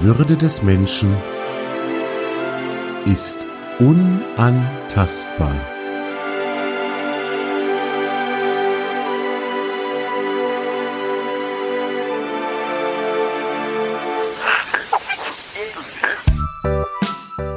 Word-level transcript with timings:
Die 0.00 0.06
Würde 0.06 0.34
des 0.34 0.62
Menschen 0.62 1.14
ist 3.04 3.46
unantastbar. 3.78 5.54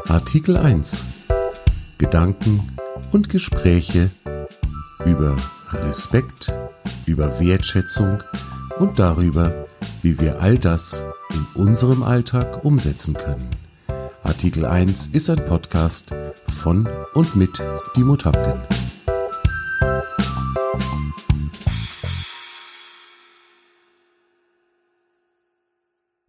Artikel 0.09 0.57
1 0.57 1.05
Gedanken 1.97 2.75
und 3.13 3.29
Gespräche 3.29 4.09
über 5.05 5.37
Respekt, 5.71 6.53
über 7.05 7.39
Wertschätzung 7.39 8.21
und 8.79 8.99
darüber, 8.99 9.65
wie 10.01 10.19
wir 10.19 10.41
all 10.41 10.57
das 10.57 11.05
in 11.33 11.45
unserem 11.55 12.03
Alltag 12.03 12.63
umsetzen 12.63 13.15
können. 13.15 13.49
Artikel 14.21 14.65
1 14.65 15.07
ist 15.07 15.29
ein 15.29 15.43
Podcast 15.45 16.13
von 16.47 16.87
und 17.13 17.35
mit 17.35 17.61
Dimo 17.95 18.15
Tapken. 18.15 18.61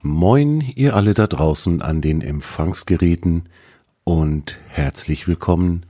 Moin, 0.02 0.60
ihr 0.74 0.96
alle 0.96 1.14
da 1.14 1.26
draußen 1.26 1.82
an 1.82 2.00
den 2.00 2.20
Empfangsgeräten 2.20 3.48
und 4.04 4.58
herzlich 4.68 5.28
willkommen 5.28 5.86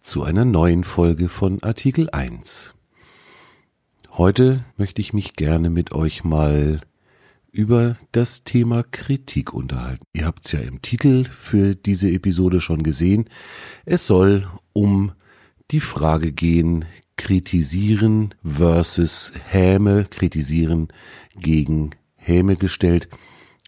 zu 0.00 0.22
einer 0.22 0.44
neuen 0.44 0.84
Folge 0.84 1.28
von 1.28 1.62
Artikel 1.62 2.10
1. 2.10 2.74
Heute 4.12 4.64
möchte 4.76 5.00
ich 5.00 5.12
mich 5.12 5.34
gerne 5.34 5.70
mit 5.70 5.92
euch 5.92 6.24
mal 6.24 6.80
über 7.54 7.96
das 8.10 8.42
Thema 8.42 8.82
Kritik 8.82 9.54
unterhalten. 9.54 10.04
Ihr 10.12 10.26
habt 10.26 10.44
es 10.44 10.52
ja 10.52 10.58
im 10.58 10.82
Titel 10.82 11.24
für 11.24 11.76
diese 11.76 12.10
Episode 12.10 12.60
schon 12.60 12.82
gesehen. 12.82 13.30
Es 13.84 14.08
soll 14.08 14.48
um 14.72 15.12
die 15.70 15.78
Frage 15.78 16.32
gehen, 16.32 16.84
kritisieren 17.16 18.34
versus 18.42 19.32
Häme, 19.48 20.04
kritisieren 20.04 20.88
gegen 21.36 21.90
Häme 22.16 22.56
gestellt. 22.56 23.08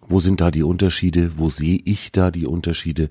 Wo 0.04 0.18
sind 0.18 0.40
da 0.40 0.50
die 0.50 0.64
Unterschiede? 0.64 1.38
Wo 1.38 1.48
sehe 1.48 1.78
ich 1.84 2.10
da 2.10 2.32
die 2.32 2.46
Unterschiede? 2.46 3.08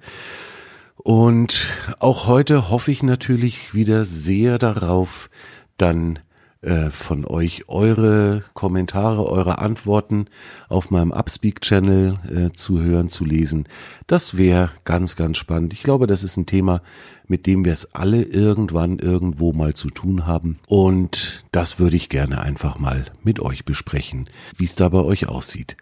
Und 0.97 1.67
auch 1.99 2.27
heute 2.27 2.69
hoffe 2.69 2.91
ich 2.91 3.01
natürlich 3.01 3.73
wieder 3.73 4.03
sehr 4.03 4.57
darauf, 4.57 5.29
dann 5.77 6.19
äh, 6.65 6.89
von 6.89 7.25
euch 7.25 7.65
eure 7.67 8.43
Kommentare, 8.53 9.27
eure 9.27 9.59
Antworten 9.59 10.25
auf 10.67 10.89
meinem 10.89 11.11
Upspeak-Channel 11.11 12.19
äh, 12.27 12.55
zu 12.55 12.81
hören, 12.81 13.09
zu 13.09 13.23
lesen. 13.23 13.67
Das 14.07 14.35
wäre 14.37 14.71
ganz, 14.83 15.15
ganz 15.15 15.37
spannend. 15.37 15.73
Ich 15.73 15.83
glaube, 15.83 16.07
das 16.07 16.23
ist 16.23 16.37
ein 16.37 16.47
Thema, 16.47 16.81
mit 17.27 17.45
dem 17.45 17.65
wir 17.65 17.73
es 17.73 17.93
alle 17.93 18.23
irgendwann 18.23 18.97
irgendwo 18.97 19.53
mal 19.53 19.75
zu 19.75 19.89
tun 19.89 20.25
haben. 20.25 20.57
Und 20.67 21.45
das 21.51 21.79
würde 21.79 21.95
ich 21.95 22.09
gerne 22.09 22.41
einfach 22.41 22.79
mal 22.79 23.05
mit 23.23 23.39
euch 23.39 23.63
besprechen, 23.63 24.27
wie 24.57 24.65
es 24.65 24.73
da 24.73 24.89
bei 24.89 25.01
euch 25.01 25.27
aussieht. 25.27 25.77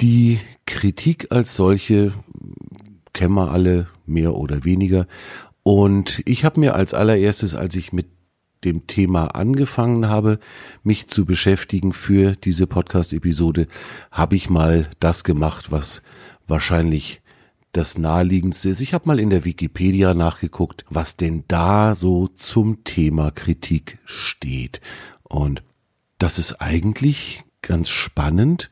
Die 0.00 0.40
Kritik 0.66 1.28
als 1.30 1.56
solche 1.56 2.12
kennen 3.14 3.34
wir 3.34 3.50
alle 3.50 3.86
mehr 4.04 4.34
oder 4.34 4.64
weniger. 4.64 5.06
Und 5.62 6.20
ich 6.26 6.44
habe 6.44 6.60
mir 6.60 6.74
als 6.74 6.92
allererstes, 6.92 7.54
als 7.54 7.74
ich 7.76 7.94
mit 7.94 8.06
dem 8.64 8.86
Thema 8.86 9.34
angefangen 9.34 10.08
habe, 10.08 10.38
mich 10.82 11.06
zu 11.06 11.24
beschäftigen 11.24 11.92
für 11.92 12.32
diese 12.32 12.66
Podcast-Episode, 12.66 13.66
habe 14.10 14.36
ich 14.36 14.50
mal 14.50 14.88
das 15.00 15.24
gemacht, 15.24 15.70
was 15.70 16.02
wahrscheinlich 16.46 17.22
das 17.72 17.98
naheliegendste 17.98 18.68
ist. 18.68 18.80
Ich 18.80 18.94
habe 18.94 19.08
mal 19.08 19.20
in 19.20 19.30
der 19.30 19.44
Wikipedia 19.44 20.14
nachgeguckt, 20.14 20.84
was 20.88 21.16
denn 21.16 21.44
da 21.48 21.94
so 21.94 22.28
zum 22.28 22.84
Thema 22.84 23.30
Kritik 23.30 23.98
steht. 24.04 24.80
Und 25.22 25.62
das 26.18 26.38
ist 26.38 26.60
eigentlich 26.60 27.42
ganz 27.62 27.88
spannend. 27.90 28.70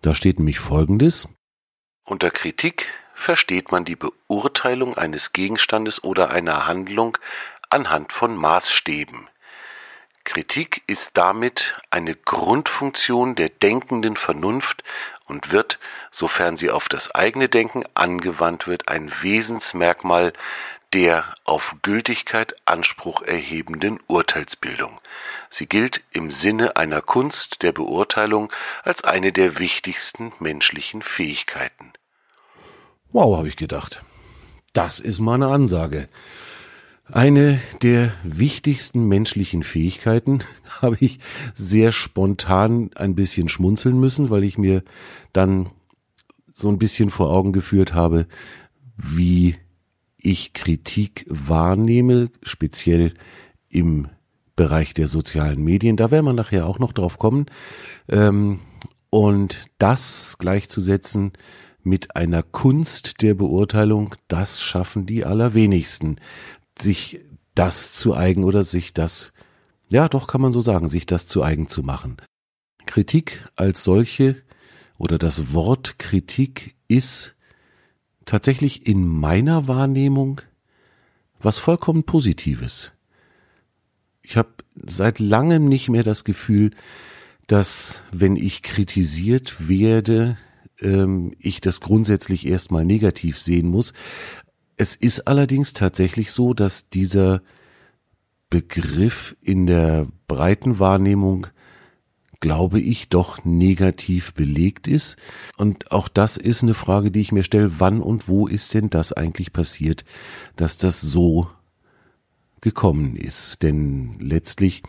Da 0.00 0.14
steht 0.14 0.38
nämlich 0.38 0.58
Folgendes. 0.58 1.28
Unter 2.04 2.30
Kritik 2.30 2.86
versteht 3.14 3.70
man 3.70 3.84
die 3.84 3.96
Beurteilung 3.96 4.96
eines 4.96 5.32
Gegenstandes 5.32 6.02
oder 6.02 6.30
einer 6.30 6.66
Handlung 6.66 7.18
anhand 7.70 8.12
von 8.12 8.36
Maßstäben. 8.36 9.28
Kritik 10.24 10.82
ist 10.86 11.16
damit 11.16 11.80
eine 11.90 12.14
Grundfunktion 12.14 13.34
der 13.34 13.48
denkenden 13.48 14.16
Vernunft 14.16 14.84
und 15.24 15.50
wird, 15.50 15.78
sofern 16.10 16.56
sie 16.56 16.70
auf 16.70 16.88
das 16.88 17.10
eigene 17.14 17.48
Denken 17.48 17.84
angewandt 17.94 18.66
wird, 18.66 18.88
ein 18.88 19.10
Wesensmerkmal 19.22 20.32
der 20.92 21.34
auf 21.44 21.76
Gültigkeit 21.82 22.56
Anspruch 22.64 23.22
erhebenden 23.22 24.00
Urteilsbildung. 24.08 25.00
Sie 25.48 25.66
gilt 25.66 26.02
im 26.10 26.30
Sinne 26.30 26.76
einer 26.76 27.00
Kunst 27.00 27.62
der 27.62 27.72
Beurteilung 27.72 28.52
als 28.82 29.04
eine 29.04 29.32
der 29.32 29.58
wichtigsten 29.58 30.32
menschlichen 30.40 31.02
Fähigkeiten. 31.02 31.92
Wow, 33.12 33.38
habe 33.38 33.48
ich 33.48 33.56
gedacht. 33.56 34.04
Das 34.72 35.00
ist 35.00 35.20
mal 35.20 35.34
eine 35.34 35.48
Ansage. 35.48 36.08
Eine 37.12 37.60
der 37.82 38.12
wichtigsten 38.22 39.08
menschlichen 39.08 39.62
Fähigkeiten 39.62 40.40
habe 40.80 40.96
ich 41.00 41.18
sehr 41.54 41.92
spontan 41.92 42.90
ein 42.94 43.14
bisschen 43.14 43.48
schmunzeln 43.48 43.98
müssen, 43.98 44.30
weil 44.30 44.44
ich 44.44 44.58
mir 44.58 44.82
dann 45.32 45.70
so 46.52 46.68
ein 46.68 46.78
bisschen 46.78 47.10
vor 47.10 47.30
Augen 47.30 47.52
geführt 47.52 47.94
habe, 47.94 48.26
wie 48.96 49.56
ich 50.18 50.52
Kritik 50.52 51.24
wahrnehme, 51.28 52.30
speziell 52.42 53.14
im 53.68 54.08
Bereich 54.54 54.94
der 54.94 55.08
sozialen 55.08 55.62
Medien. 55.62 55.96
Da 55.96 56.10
werden 56.10 56.26
wir 56.26 56.32
nachher 56.32 56.66
auch 56.66 56.78
noch 56.78 56.92
drauf 56.92 57.18
kommen. 57.18 57.46
Ähm, 58.08 58.60
und 59.08 59.64
das 59.78 60.36
gleichzusetzen 60.38 61.32
mit 61.82 62.14
einer 62.14 62.42
Kunst 62.42 63.22
der 63.22 63.34
Beurteilung, 63.34 64.14
das 64.28 64.60
schaffen 64.60 65.06
die 65.06 65.24
allerwenigsten 65.24 66.16
sich 66.82 67.20
das 67.54 67.92
zu 67.92 68.14
eigen 68.14 68.44
oder 68.44 68.64
sich 68.64 68.94
das, 68.94 69.32
ja 69.92 70.08
doch 70.08 70.26
kann 70.26 70.40
man 70.40 70.52
so 70.52 70.60
sagen, 70.60 70.88
sich 70.88 71.06
das 71.06 71.26
zu 71.26 71.42
eigen 71.42 71.68
zu 71.68 71.82
machen. 71.82 72.16
Kritik 72.86 73.48
als 73.56 73.84
solche 73.84 74.36
oder 74.98 75.18
das 75.18 75.52
Wort 75.52 75.98
Kritik 75.98 76.76
ist 76.88 77.36
tatsächlich 78.24 78.86
in 78.86 79.06
meiner 79.06 79.68
Wahrnehmung 79.68 80.40
was 81.38 81.58
vollkommen 81.58 82.04
Positives. 82.04 82.92
Ich 84.22 84.36
habe 84.36 84.50
seit 84.74 85.18
langem 85.18 85.66
nicht 85.68 85.88
mehr 85.88 86.02
das 86.02 86.24
Gefühl, 86.24 86.70
dass 87.46 88.04
wenn 88.12 88.36
ich 88.36 88.62
kritisiert 88.62 89.68
werde, 89.68 90.36
ähm, 90.80 91.34
ich 91.38 91.60
das 91.60 91.80
grundsätzlich 91.80 92.46
erstmal 92.46 92.84
negativ 92.84 93.38
sehen 93.38 93.68
muss. 93.68 93.92
Es 94.80 94.96
ist 94.96 95.28
allerdings 95.28 95.74
tatsächlich 95.74 96.32
so, 96.32 96.54
dass 96.54 96.88
dieser 96.88 97.42
Begriff 98.48 99.36
in 99.42 99.66
der 99.66 100.06
breiten 100.26 100.78
Wahrnehmung, 100.78 101.48
glaube 102.40 102.80
ich, 102.80 103.10
doch 103.10 103.44
negativ 103.44 104.32
belegt 104.32 104.88
ist. 104.88 105.18
Und 105.58 105.92
auch 105.92 106.08
das 106.08 106.38
ist 106.38 106.62
eine 106.62 106.72
Frage, 106.72 107.10
die 107.10 107.20
ich 107.20 107.30
mir 107.30 107.44
stelle, 107.44 107.78
wann 107.78 108.00
und 108.00 108.26
wo 108.26 108.46
ist 108.46 108.72
denn 108.72 108.88
das 108.88 109.12
eigentlich 109.12 109.52
passiert, 109.52 110.06
dass 110.56 110.78
das 110.78 111.02
so 111.02 111.50
gekommen 112.62 113.16
ist? 113.16 113.62
Denn 113.62 114.18
letztlich 114.18 114.82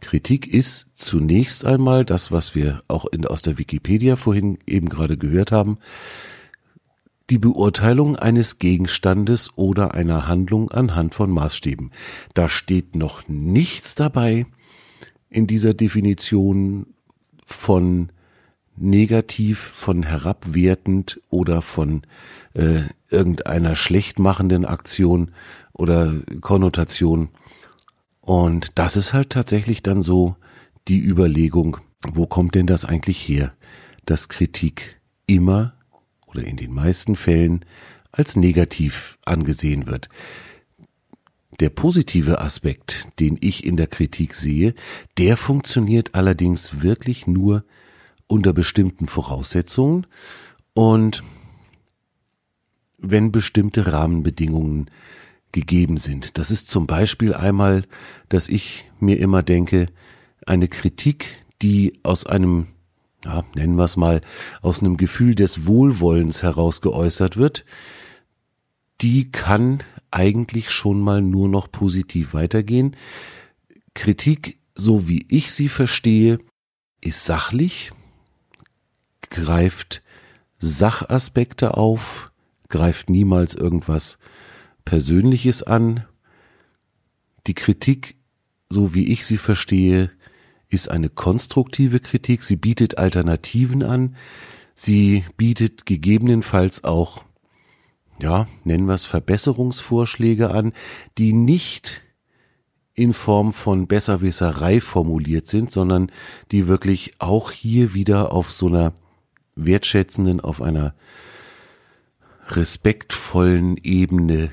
Kritik 0.00 0.46
ist 0.46 0.86
zunächst 0.94 1.66
einmal 1.66 2.06
das, 2.06 2.32
was 2.32 2.54
wir 2.54 2.82
auch 2.88 3.04
in, 3.04 3.26
aus 3.26 3.42
der 3.42 3.58
Wikipedia 3.58 4.16
vorhin 4.16 4.56
eben 4.66 4.88
gerade 4.88 5.18
gehört 5.18 5.52
haben, 5.52 5.76
die 7.30 7.38
Beurteilung 7.38 8.16
eines 8.16 8.58
Gegenstandes 8.58 9.56
oder 9.56 9.94
einer 9.94 10.28
Handlung 10.28 10.70
anhand 10.70 11.14
von 11.14 11.30
Maßstäben. 11.30 11.90
Da 12.34 12.48
steht 12.48 12.96
noch 12.96 13.26
nichts 13.28 13.94
dabei 13.94 14.46
in 15.30 15.46
dieser 15.46 15.74
Definition 15.74 16.86
von 17.44 18.10
negativ, 18.76 19.58
von 19.58 20.02
herabwertend 20.02 21.20
oder 21.30 21.62
von 21.62 22.02
äh, 22.54 22.82
irgendeiner 23.08 23.76
schlechtmachenden 23.76 24.64
Aktion 24.64 25.30
oder 25.72 26.12
Konnotation. 26.40 27.28
Und 28.20 28.72
das 28.74 28.96
ist 28.96 29.12
halt 29.12 29.30
tatsächlich 29.30 29.82
dann 29.82 30.02
so 30.02 30.36
die 30.88 31.00
Überlegung, 31.00 31.78
wo 32.06 32.26
kommt 32.26 32.54
denn 32.54 32.66
das 32.66 32.84
eigentlich 32.84 33.28
her, 33.28 33.54
dass 34.06 34.28
Kritik 34.28 35.00
immer 35.26 35.74
oder 36.34 36.44
in 36.44 36.56
den 36.56 36.72
meisten 36.72 37.16
Fällen 37.16 37.64
als 38.12 38.36
negativ 38.36 39.18
angesehen 39.24 39.86
wird. 39.86 40.08
Der 41.60 41.70
positive 41.70 42.40
Aspekt, 42.40 43.08
den 43.20 43.38
ich 43.40 43.64
in 43.64 43.76
der 43.76 43.86
Kritik 43.86 44.34
sehe, 44.34 44.74
der 45.18 45.36
funktioniert 45.36 46.14
allerdings 46.14 46.82
wirklich 46.82 47.26
nur 47.26 47.64
unter 48.26 48.52
bestimmten 48.52 49.06
Voraussetzungen 49.06 50.06
Und 50.74 51.22
wenn 52.98 53.32
bestimmte 53.32 53.92
Rahmenbedingungen 53.92 54.90
gegeben 55.52 55.98
sind. 55.98 56.36
Das 56.36 56.50
ist 56.50 56.68
zum 56.68 56.86
Beispiel 56.86 57.32
einmal, 57.32 57.84
dass 58.28 58.48
ich 58.48 58.90
mir 58.98 59.20
immer 59.20 59.42
denke, 59.42 59.86
eine 60.46 60.68
Kritik, 60.68 61.44
die 61.62 61.92
aus 62.02 62.26
einem, 62.26 62.66
ja, 63.24 63.42
nennen 63.54 63.76
wir 63.76 63.84
es 63.84 63.96
mal, 63.96 64.20
aus 64.60 64.80
einem 64.80 64.96
Gefühl 64.96 65.34
des 65.34 65.66
Wohlwollens 65.66 66.42
heraus 66.42 66.80
geäußert 66.80 67.36
wird, 67.36 67.64
die 69.00 69.30
kann 69.30 69.80
eigentlich 70.10 70.70
schon 70.70 71.00
mal 71.00 71.20
nur 71.22 71.48
noch 71.48 71.70
positiv 71.70 72.34
weitergehen. 72.34 72.96
Kritik, 73.94 74.58
so 74.74 75.08
wie 75.08 75.26
ich 75.28 75.52
sie 75.52 75.68
verstehe, 75.68 76.38
ist 77.00 77.24
sachlich, 77.24 77.92
greift 79.30 80.02
Sachaspekte 80.58 81.76
auf, 81.76 82.32
greift 82.68 83.10
niemals 83.10 83.54
irgendwas 83.54 84.18
Persönliches 84.84 85.62
an. 85.62 86.04
Die 87.46 87.54
Kritik, 87.54 88.16
so 88.68 88.94
wie 88.94 89.12
ich 89.12 89.26
sie 89.26 89.36
verstehe, 89.36 90.10
ist 90.74 90.88
eine 90.88 91.08
konstruktive 91.08 92.00
Kritik. 92.00 92.42
Sie 92.42 92.56
bietet 92.56 92.98
Alternativen 92.98 93.82
an. 93.82 94.16
Sie 94.74 95.24
bietet 95.36 95.86
gegebenenfalls 95.86 96.84
auch, 96.84 97.24
ja, 98.20 98.46
nennen 98.64 98.86
wir 98.86 98.94
es 98.94 99.06
Verbesserungsvorschläge 99.06 100.50
an, 100.50 100.72
die 101.16 101.32
nicht 101.32 102.02
in 102.94 103.12
Form 103.12 103.52
von 103.52 103.86
Besserwisserei 103.86 104.80
formuliert 104.80 105.48
sind, 105.48 105.72
sondern 105.72 106.10
die 106.52 106.68
wirklich 106.68 107.12
auch 107.18 107.50
hier 107.50 107.94
wieder 107.94 108.32
auf 108.32 108.52
so 108.52 108.68
einer 108.68 108.92
wertschätzenden, 109.56 110.40
auf 110.40 110.62
einer 110.62 110.94
respektvollen 112.48 113.78
Ebene 113.82 114.50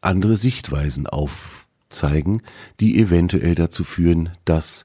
andere 0.00 0.36
Sichtweisen 0.36 1.06
aufzeigen, 1.94 2.42
die 2.80 2.98
eventuell 2.98 3.54
dazu 3.54 3.84
führen, 3.84 4.30
dass 4.44 4.84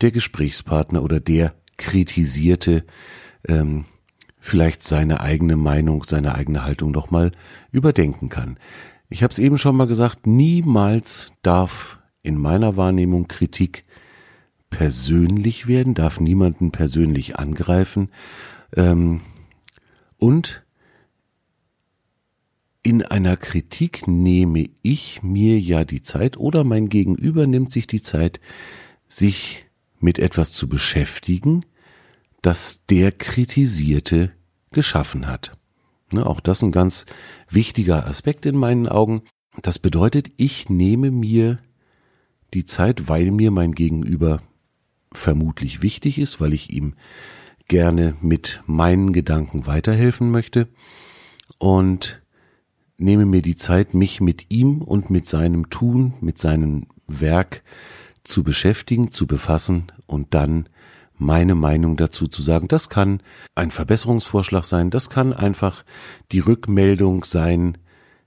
der 0.00 0.10
Gesprächspartner 0.10 1.02
oder 1.02 1.20
der 1.20 1.54
Kritisierte 1.76 2.84
ähm, 3.46 3.84
vielleicht 4.38 4.82
seine 4.82 5.20
eigene 5.20 5.56
Meinung, 5.56 6.04
seine 6.04 6.34
eigene 6.34 6.64
Haltung 6.64 6.92
doch 6.92 7.10
mal 7.10 7.32
überdenken 7.70 8.28
kann. 8.28 8.58
Ich 9.10 9.22
habe 9.22 9.32
es 9.32 9.38
eben 9.38 9.58
schon 9.58 9.76
mal 9.76 9.86
gesagt, 9.86 10.26
niemals 10.26 11.32
darf 11.42 11.98
in 12.22 12.38
meiner 12.38 12.76
Wahrnehmung 12.76 13.28
Kritik 13.28 13.82
persönlich 14.70 15.66
werden, 15.66 15.94
darf 15.94 16.20
niemanden 16.20 16.70
persönlich 16.72 17.38
angreifen. 17.38 18.10
Ähm, 18.76 19.20
und 20.18 20.62
in 22.88 23.02
einer 23.02 23.36
Kritik 23.36 24.08
nehme 24.08 24.70
ich 24.80 25.22
mir 25.22 25.60
ja 25.60 25.84
die 25.84 26.00
Zeit 26.00 26.38
oder 26.38 26.64
mein 26.64 26.88
Gegenüber 26.88 27.46
nimmt 27.46 27.70
sich 27.70 27.86
die 27.86 28.00
Zeit, 28.00 28.40
sich 29.06 29.66
mit 30.00 30.18
etwas 30.18 30.52
zu 30.52 30.70
beschäftigen, 30.70 31.66
das 32.40 32.86
der 32.88 33.12
Kritisierte 33.12 34.32
geschaffen 34.70 35.26
hat. 35.26 35.58
Ne, 36.14 36.24
auch 36.24 36.40
das 36.40 36.62
ein 36.62 36.72
ganz 36.72 37.04
wichtiger 37.50 38.06
Aspekt 38.06 38.46
in 38.46 38.56
meinen 38.56 38.88
Augen. 38.88 39.20
Das 39.60 39.78
bedeutet, 39.78 40.30
ich 40.38 40.70
nehme 40.70 41.10
mir 41.10 41.58
die 42.54 42.64
Zeit, 42.64 43.06
weil 43.06 43.30
mir 43.32 43.50
mein 43.50 43.72
Gegenüber 43.72 44.40
vermutlich 45.12 45.82
wichtig 45.82 46.18
ist, 46.18 46.40
weil 46.40 46.54
ich 46.54 46.72
ihm 46.72 46.94
gerne 47.66 48.16
mit 48.22 48.62
meinen 48.64 49.12
Gedanken 49.12 49.66
weiterhelfen 49.66 50.30
möchte 50.30 50.68
und 51.58 52.22
nehme 52.98 53.24
mir 53.24 53.42
die 53.42 53.56
Zeit, 53.56 53.94
mich 53.94 54.20
mit 54.20 54.50
ihm 54.50 54.82
und 54.82 55.08
mit 55.08 55.26
seinem 55.26 55.70
Tun, 55.70 56.14
mit 56.20 56.38
seinem 56.38 56.86
Werk 57.06 57.62
zu 58.24 58.42
beschäftigen, 58.42 59.10
zu 59.10 59.26
befassen 59.26 59.84
und 60.06 60.34
dann 60.34 60.68
meine 61.16 61.54
Meinung 61.54 61.96
dazu 61.96 62.26
zu 62.26 62.42
sagen. 62.42 62.68
Das 62.68 62.90
kann 62.90 63.22
ein 63.54 63.70
Verbesserungsvorschlag 63.70 64.64
sein, 64.64 64.90
das 64.90 65.10
kann 65.10 65.32
einfach 65.32 65.84
die 66.32 66.40
Rückmeldung 66.40 67.24
sein, 67.24 67.78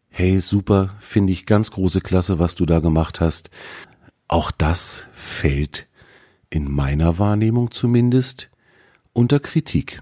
hey, 0.09 0.39
super, 0.39 0.95
finde 0.99 1.31
ich 1.33 1.45
ganz 1.45 1.71
große 1.71 2.01
Klasse, 2.01 2.39
was 2.39 2.55
du 2.55 2.65
da 2.65 2.79
gemacht 2.79 3.21
hast. 3.21 3.49
Auch 4.27 4.51
das 4.51 5.07
fällt 5.13 5.87
in 6.49 6.69
meiner 6.69 7.17
Wahrnehmung 7.17 7.71
zumindest 7.71 8.49
unter 9.13 9.39
Kritik. 9.39 10.01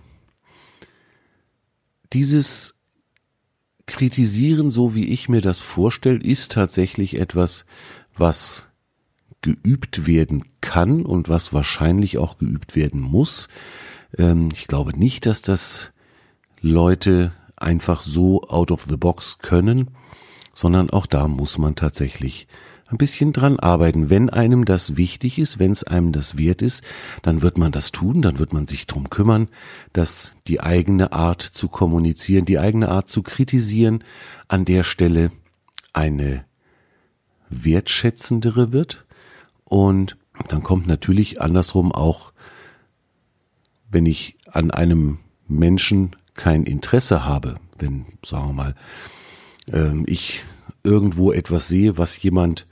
Dieses 2.11 2.78
Kritisieren, 3.89 4.69
so 4.69 4.95
wie 4.95 5.05
ich 5.05 5.29
mir 5.29 5.41
das 5.41 5.59
vorstelle, 5.61 6.19
ist 6.19 6.51
tatsächlich 6.51 7.19
etwas, 7.19 7.65
was 8.15 8.69
geübt 9.41 10.05
werden 10.05 10.45
kann 10.61 11.05
und 11.05 11.27
was 11.27 11.53
wahrscheinlich 11.53 12.17
auch 12.17 12.37
geübt 12.37 12.75
werden 12.75 13.01
muss. 13.01 13.49
Ähm, 14.17 14.49
ich 14.53 14.67
glaube 14.67 14.97
nicht, 14.97 15.25
dass 15.25 15.41
das 15.41 15.91
Leute 16.61 17.33
einfach 17.55 18.01
so 18.01 18.43
out 18.43 18.71
of 18.71 18.85
the 18.87 18.97
box 18.97 19.39
können, 19.39 19.91
sondern 20.53 20.89
auch 20.89 21.05
da 21.05 21.27
muss 21.27 21.57
man 21.57 21.75
tatsächlich 21.75 22.47
ein 22.91 22.97
bisschen 22.97 23.33
dran 23.33 23.59
arbeiten. 23.59 24.09
Wenn 24.09 24.29
einem 24.29 24.65
das 24.65 24.97
wichtig 24.97 25.37
ist, 25.37 25.59
wenn 25.59 25.71
es 25.71 25.83
einem 25.83 26.11
das 26.11 26.37
wert 26.37 26.61
ist, 26.61 26.83
dann 27.21 27.41
wird 27.41 27.57
man 27.57 27.71
das 27.71 27.91
tun, 27.91 28.21
dann 28.21 28.39
wird 28.39 28.51
man 28.51 28.67
sich 28.67 28.87
drum 28.87 29.09
kümmern, 29.09 29.47
dass 29.93 30.35
die 30.47 30.59
eigene 30.59 31.11
Art 31.11 31.41
zu 31.41 31.67
kommunizieren, 31.67 32.45
die 32.45 32.59
eigene 32.59 32.89
Art 32.89 33.09
zu 33.09 33.21
kritisieren 33.21 34.03
an 34.47 34.65
der 34.65 34.83
Stelle 34.83 35.31
eine 35.93 36.43
wertschätzendere 37.49 38.71
wird. 38.71 39.05
Und 39.65 40.17
dann 40.47 40.63
kommt 40.63 40.87
natürlich 40.87 41.41
andersrum 41.41 41.91
auch, 41.91 42.33
wenn 43.91 44.05
ich 44.05 44.37
an 44.51 44.71
einem 44.71 45.19
Menschen 45.47 46.15
kein 46.33 46.63
Interesse 46.63 47.25
habe, 47.25 47.55
wenn, 47.77 48.05
sagen 48.25 48.47
wir 48.47 48.53
mal, 48.53 48.75
ähm, 49.71 50.05
ich 50.07 50.43
irgendwo 50.83 51.31
etwas 51.31 51.67
sehe, 51.67 51.97
was 51.97 52.21
jemand 52.21 52.65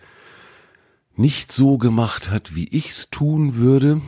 nicht 1.18 1.52
so 1.52 1.78
gemacht 1.78 2.32
hat, 2.32 2.56
wie 2.56 2.68
ich's 2.68 3.10
tun 3.10 3.56
würde. 3.56 4.02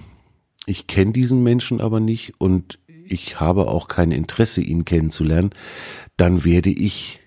Ich 0.66 0.88
kenne 0.88 1.12
diesen 1.12 1.44
Menschen 1.44 1.82
aber 1.82 2.00
nicht 2.00 2.39
und 2.39 2.80
ich 2.88 3.39
habe 3.39 3.68
auch 3.68 3.88
kein 3.88 4.12
Interesse, 4.12 4.62
ihn 4.62 4.86
kennenzulernen, 4.86 5.50
dann 6.16 6.46
werde 6.46 6.70
ich 6.70 7.20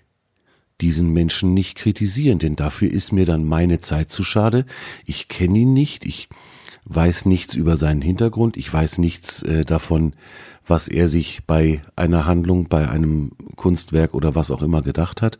diesen 0.81 1.11
Menschen 1.11 1.53
nicht 1.53 1.77
kritisieren, 1.77 2.39
denn 2.39 2.55
dafür 2.55 2.89
ist 2.91 3.11
mir 3.11 3.25
dann 3.25 3.43
meine 3.45 3.79
Zeit 3.79 4.11
zu 4.11 4.23
schade. 4.23 4.65
Ich 5.05 5.27
kenne 5.27 5.59
ihn 5.59 5.73
nicht, 5.73 6.05
ich 6.05 6.29
weiß 6.85 7.25
nichts 7.25 7.55
über 7.55 7.77
seinen 7.77 8.01
Hintergrund, 8.01 8.57
ich 8.57 8.71
weiß 8.71 8.97
nichts 8.97 9.43
äh, 9.43 9.63
davon, 9.63 10.13
was 10.65 10.87
er 10.87 11.07
sich 11.07 11.41
bei 11.45 11.81
einer 11.95 12.25
Handlung, 12.25 12.67
bei 12.67 12.89
einem 12.89 13.31
Kunstwerk 13.55 14.13
oder 14.13 14.35
was 14.35 14.51
auch 14.51 14.61
immer 14.61 14.81
gedacht 14.81 15.21
hat. 15.21 15.39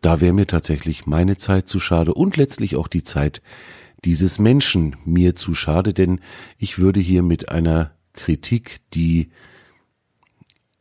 Da 0.00 0.20
wäre 0.20 0.32
mir 0.32 0.46
tatsächlich 0.46 1.06
meine 1.06 1.36
Zeit 1.36 1.68
zu 1.68 1.80
schade 1.80 2.14
und 2.14 2.36
letztlich 2.36 2.76
auch 2.76 2.88
die 2.88 3.04
Zeit 3.04 3.42
dieses 4.04 4.38
Menschen 4.38 4.96
mir 5.04 5.34
zu 5.34 5.54
schade, 5.54 5.92
denn 5.92 6.20
ich 6.58 6.78
würde 6.78 7.00
hier 7.00 7.22
mit 7.22 7.50
einer 7.50 7.92
Kritik, 8.12 8.78
die 8.94 9.30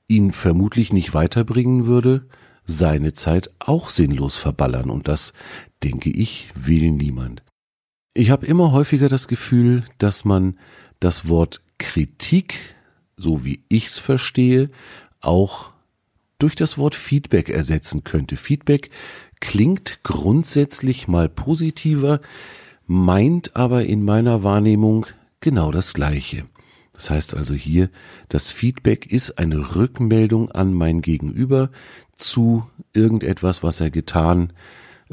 ihn 0.08 0.32
vermutlich 0.32 0.92
nicht 0.94 1.14
weiterbringen 1.14 1.86
würde, 1.86 2.28
seine 2.66 3.14
Zeit 3.14 3.52
auch 3.60 3.90
sinnlos 3.90 4.36
verballern 4.36 4.90
und 4.90 5.08
das, 5.08 5.34
denke 5.84 6.10
ich, 6.10 6.50
will 6.56 6.92
niemand. 6.92 7.44
Ich 8.20 8.32
habe 8.32 8.46
immer 8.46 8.74
häufiger 8.74 9.08
das 9.08 9.30
Gefühl, 9.30 9.86
dass 9.98 10.26
man 10.26 10.58
das 11.00 11.30
Wort 11.30 11.62
Kritik 11.78 12.76
so 13.16 13.46
wie 13.46 13.64
ich's 13.70 13.98
verstehe, 13.98 14.70
auch 15.22 15.70
durch 16.38 16.58
das 16.58 16.78
Wort 16.78 16.96
Feedback 16.96 17.48
ersetzen 17.48 18.04
könnte. 18.04 18.36
Feedback 18.36 18.90
klingt 19.40 20.04
grundsätzlich 20.04 21.08
mal 21.08 21.30
positiver, 21.30 22.20
meint 22.88 23.56
aber 23.56 23.86
in 23.86 24.04
meiner 24.04 24.44
Wahrnehmung 24.44 25.06
genau 25.40 25.72
das 25.72 25.94
Gleiche. 25.94 26.44
Das 26.92 27.10
heißt 27.12 27.36
also 27.36 27.56
hier, 27.56 27.90
das 28.28 28.50
Feedback 28.50 29.06
ist 29.10 29.40
eine 29.40 29.78
Rückmeldung 29.78 30.52
an 30.52 30.74
mein 30.74 31.02
Gegenüber 31.02 31.70
zu 32.18 32.70
irgendetwas, 32.92 33.64
was 33.64 33.80
er 33.80 33.92
getan, 33.92 34.52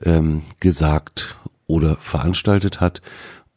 ähm, 0.03 0.43
gesagt 0.59 1.37
oder 1.67 1.97
veranstaltet 1.97 2.81
hat. 2.81 3.03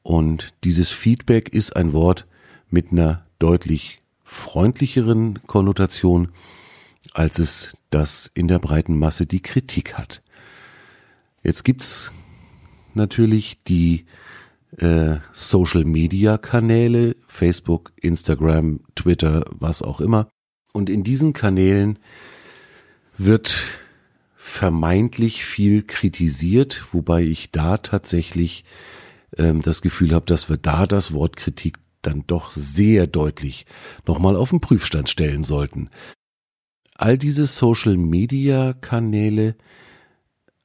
Und 0.01 0.53
dieses 0.63 0.89
Feedback 0.89 1.49
ist 1.49 1.75
ein 1.75 1.93
Wort 1.93 2.25
mit 2.69 2.91
einer 2.91 3.25
deutlich 3.37 4.01
freundlicheren 4.23 5.39
Konnotation, 5.47 6.29
als 7.13 7.39
es 7.39 7.77
das 7.89 8.29
in 8.33 8.47
der 8.47 8.59
breiten 8.59 8.97
Masse 8.97 9.25
die 9.25 9.41
Kritik 9.41 9.95
hat. 9.95 10.21
Jetzt 11.43 11.63
gibt's 11.63 12.11
natürlich 12.93 13.63
die 13.63 14.05
äh, 14.77 15.17
Social 15.31 15.85
Media 15.85 16.37
Kanäle, 16.37 17.15
Facebook, 17.27 17.91
Instagram, 17.95 18.81
Twitter, 18.95 19.45
was 19.49 19.81
auch 19.81 20.01
immer, 20.01 20.27
Und 20.71 20.89
in 20.89 21.03
diesen 21.03 21.33
Kanälen 21.33 21.97
wird 23.17 23.78
vermeintlich 24.49 25.45
viel 25.45 25.83
kritisiert, 25.83 26.87
wobei 26.91 27.23
ich 27.23 27.51
da 27.51 27.77
tatsächlich 27.77 28.65
ähm, 29.37 29.61
das 29.61 29.81
Gefühl 29.81 30.13
habe, 30.13 30.25
dass 30.25 30.49
wir 30.49 30.57
da 30.57 30.87
das 30.87 31.13
Wort 31.13 31.37
Kritik 31.37 31.77
dann 32.01 32.23
doch 32.27 32.51
sehr 32.51 33.07
deutlich 33.07 33.65
nochmal 34.07 34.35
auf 34.35 34.49
den 34.49 34.59
Prüfstand 34.59 35.09
stellen 35.09 35.43
sollten. 35.43 35.89
All 36.95 37.17
diese 37.17 37.45
Social-Media-Kanäle 37.45 39.55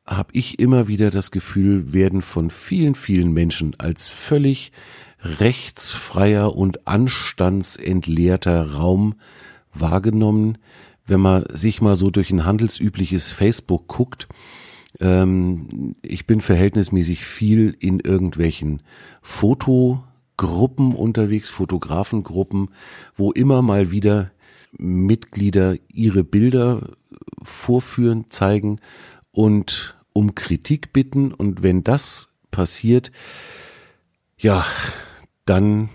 habe 0.07 0.31
ich 0.33 0.59
immer 0.59 0.89
wieder 0.89 1.11
das 1.11 1.31
Gefühl, 1.31 1.93
werden 1.93 2.23
von 2.23 2.51
vielen, 2.51 2.95
vielen 2.95 3.33
Menschen 3.33 3.79
als 3.79 4.09
völlig 4.09 4.73
rechtsfreier 5.21 6.55
und 6.55 6.87
anstandsentleerter 6.87 8.73
Raum 8.73 9.15
wahrgenommen. 9.73 10.59
Wenn 11.07 11.21
man 11.21 11.45
sich 11.53 11.81
mal 11.81 11.97
so 11.97 12.11
durch 12.11 12.31
ein 12.31 12.45
handelsübliches 12.45 13.31
Facebook 13.31 13.89
guckt, 13.89 14.29
ähm, 15.01 15.95
ich 16.03 16.27
bin 16.27 16.41
verhältnismäßig 16.41 17.25
viel 17.25 17.77
in 17.79 18.01
irgendwelchen 18.01 18.83
Fotogruppen 19.23 20.95
unterwegs, 20.95 21.51
Fotografengruppen, 21.51 22.71
wo 23.15 23.33
immer 23.33 23.63
mal 23.63 23.91
wieder 23.91 24.31
Mitglieder 24.77 25.77
ihre 25.93 26.25
Bilder 26.25 26.91
vorführen, 27.43 28.27
zeigen 28.31 28.81
und 29.31 29.97
um 30.13 30.35
Kritik 30.35 30.93
bitten. 30.93 31.33
Und 31.33 31.63
wenn 31.63 31.85
das 31.85 32.31
passiert, 32.51 33.13
ja, 34.39 34.65
dann 35.45 35.89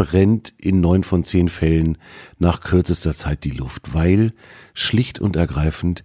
brennt 0.00 0.54
in 0.56 0.80
neun 0.80 1.04
von 1.04 1.24
zehn 1.24 1.50
Fällen 1.50 1.98
nach 2.38 2.62
kürzester 2.62 3.14
Zeit 3.14 3.44
die 3.44 3.50
Luft, 3.50 3.92
weil 3.92 4.32
schlicht 4.72 5.20
und 5.20 5.36
ergreifend 5.36 6.04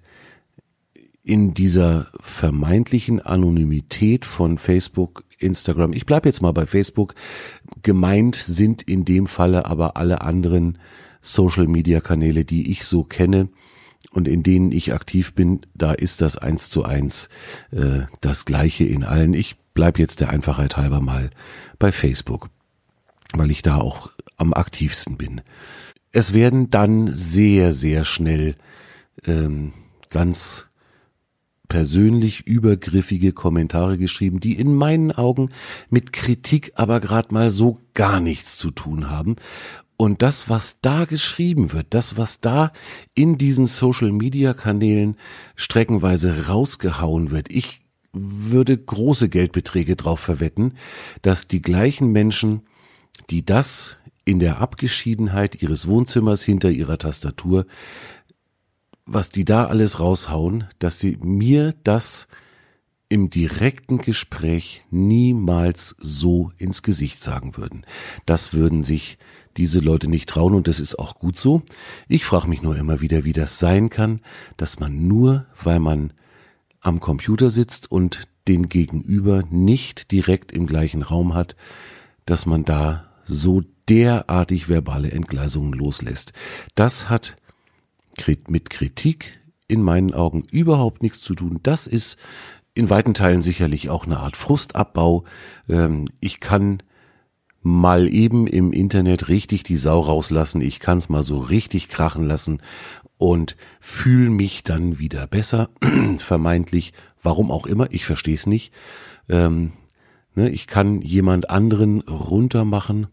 in 1.23 1.53
dieser 1.53 2.07
vermeintlichen 2.19 3.21
Anonymität 3.21 4.25
von 4.25 4.57
Facebook, 4.57 5.23
Instagram, 5.39 5.93
ich 5.93 6.05
bleibe 6.05 6.27
jetzt 6.27 6.41
mal 6.41 6.51
bei 6.51 6.65
Facebook, 6.65 7.15
gemeint 7.83 8.35
sind 8.35 8.81
in 8.81 9.05
dem 9.05 9.27
Falle 9.27 9.65
aber 9.65 9.95
alle 9.95 10.19
anderen 10.19 10.77
Social-Media-Kanäle, 11.21 12.43
die 12.43 12.69
ich 12.71 12.83
so 12.83 13.05
kenne 13.05 13.47
und 14.11 14.27
in 14.27 14.43
denen 14.43 14.73
ich 14.73 14.91
aktiv 14.91 15.35
bin, 15.35 15.61
da 15.73 15.93
ist 15.93 16.21
das 16.21 16.37
eins 16.37 16.69
zu 16.69 16.83
eins 16.83 17.29
äh, 17.71 18.01
das 18.19 18.43
gleiche 18.43 18.83
in 18.83 19.05
allen. 19.05 19.33
Ich 19.33 19.55
bleib 19.73 19.99
jetzt 19.99 20.19
der 20.19 20.31
Einfachheit 20.31 20.75
halber 20.75 20.99
mal 20.99 21.29
bei 21.79 21.93
Facebook, 21.93 22.49
weil 23.33 23.51
ich 23.51 23.61
da 23.61 23.77
auch 23.77 24.11
am 24.37 24.53
aktivsten 24.53 25.17
bin. 25.17 25.41
Es 26.11 26.33
werden 26.33 26.69
dann 26.69 27.13
sehr, 27.13 27.73
sehr 27.73 28.05
schnell 28.05 28.55
ähm, 29.25 29.73
ganz 30.09 30.67
persönlich 31.67 32.45
übergriffige 32.47 33.33
Kommentare 33.33 33.97
geschrieben, 33.97 34.39
die 34.39 34.57
in 34.57 34.75
meinen 34.75 35.11
Augen 35.11 35.49
mit 35.89 36.13
Kritik 36.13 36.71
aber 36.75 36.99
gerade 36.99 37.33
mal 37.33 37.49
so 37.49 37.79
gar 37.93 38.19
nichts 38.19 38.57
zu 38.57 38.71
tun 38.71 39.09
haben. 39.09 39.35
Und 39.97 40.21
das, 40.21 40.49
was 40.49 40.81
da 40.81 41.05
geschrieben 41.05 41.71
wird, 41.71 41.87
das, 41.89 42.17
was 42.17 42.41
da 42.41 42.71
in 43.13 43.37
diesen 43.37 43.65
Social-Media-Kanälen 43.65 45.15
streckenweise 45.55 46.47
rausgehauen 46.47 47.31
wird, 47.31 47.49
ich 47.49 47.79
würde 48.11 48.77
große 48.77 49.29
Geldbeträge 49.29 49.95
drauf 49.95 50.19
verwetten, 50.19 50.73
dass 51.21 51.47
die 51.47 51.61
gleichen 51.61 52.11
Menschen, 52.11 52.61
die 53.29 53.45
das 53.45 53.97
in 54.23 54.39
der 54.39 54.59
Abgeschiedenheit 54.59 55.61
ihres 55.61 55.87
Wohnzimmers 55.87 56.43
hinter 56.43 56.71
ihrer 56.71 56.97
Tastatur, 56.97 57.65
was 59.05 59.29
die 59.29 59.45
da 59.45 59.65
alles 59.67 59.99
raushauen, 59.99 60.65
dass 60.79 60.99
sie 60.99 61.17
mir 61.21 61.73
das 61.83 62.27
im 63.07 63.29
direkten 63.29 63.99
Gespräch 63.99 64.83
niemals 64.89 65.95
so 65.99 66.51
ins 66.57 66.81
Gesicht 66.81 67.21
sagen 67.21 67.55
würden. 67.55 67.85
Das 68.25 68.53
würden 68.53 68.83
sich 68.83 69.19
diese 69.57 69.79
Leute 69.79 70.09
nicht 70.09 70.27
trauen 70.27 70.55
und 70.55 70.67
das 70.67 70.79
ist 70.79 70.97
auch 70.97 71.19
gut 71.19 71.37
so. 71.37 71.61
Ich 72.07 72.25
frage 72.25 72.47
mich 72.47 72.63
nur 72.63 72.75
immer 72.75 73.01
wieder, 73.01 73.23
wie 73.23 73.33
das 73.33 73.59
sein 73.59 73.89
kann, 73.89 74.21
dass 74.57 74.79
man 74.79 75.07
nur, 75.07 75.45
weil 75.63 75.79
man 75.79 76.13
am 76.81 76.99
Computer 76.99 77.51
sitzt 77.51 77.91
und 77.91 78.27
den 78.47 78.69
Gegenüber 78.69 79.43
nicht 79.49 80.11
direkt 80.11 80.51
im 80.51 80.65
gleichen 80.65 81.03
Raum 81.03 81.33
hat, 81.35 81.55
dass 82.25 82.45
man 82.45 82.65
da 82.65 83.05
so 83.25 83.61
derartig 83.89 84.69
verbale 84.69 85.11
Entgleisungen 85.11 85.73
loslässt. 85.73 86.33
Das 86.75 87.09
hat 87.09 87.35
mit 88.47 88.69
Kritik 88.69 89.41
in 89.67 89.81
meinen 89.81 90.13
Augen 90.13 90.43
überhaupt 90.51 91.01
nichts 91.03 91.21
zu 91.21 91.35
tun. 91.35 91.59
Das 91.63 91.87
ist 91.87 92.17
in 92.73 92.89
weiten 92.89 93.13
Teilen 93.13 93.41
sicherlich 93.41 93.89
auch 93.89 94.05
eine 94.05 94.19
Art 94.19 94.37
Frustabbau. 94.37 95.23
Ähm, 95.67 96.07
ich 96.19 96.39
kann 96.39 96.83
mal 97.61 98.07
eben 98.07 98.47
im 98.47 98.71
Internet 98.71 99.27
richtig 99.27 99.63
die 99.63 99.77
Sau 99.77 99.99
rauslassen. 99.99 100.61
Ich 100.61 100.79
kann 100.79 100.99
es 100.99 101.09
mal 101.09 101.23
so 101.23 101.39
richtig 101.39 101.89
krachen 101.89 102.25
lassen 102.25 102.61
und 103.17 103.55
fühle 103.79 104.29
mich 104.29 104.63
dann 104.63 104.99
wieder 104.99 105.25
besser, 105.25 105.69
vermeintlich, 106.17 106.93
warum 107.23 107.51
auch 107.51 107.65
immer, 107.65 107.91
ich 107.91 108.05
verstehe 108.05 108.35
es 108.35 108.45
nicht. 108.45 108.73
Ähm, 109.29 109.71
ne, 110.35 110.49
ich 110.49 110.67
kann 110.67 111.01
jemand 111.01 111.49
anderen 111.49 112.01
runtermachen 112.01 113.07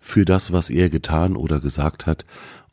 für 0.00 0.24
das, 0.24 0.52
was 0.52 0.70
er 0.70 0.88
getan 0.88 1.36
oder 1.36 1.60
gesagt 1.60 2.06
hat 2.06 2.24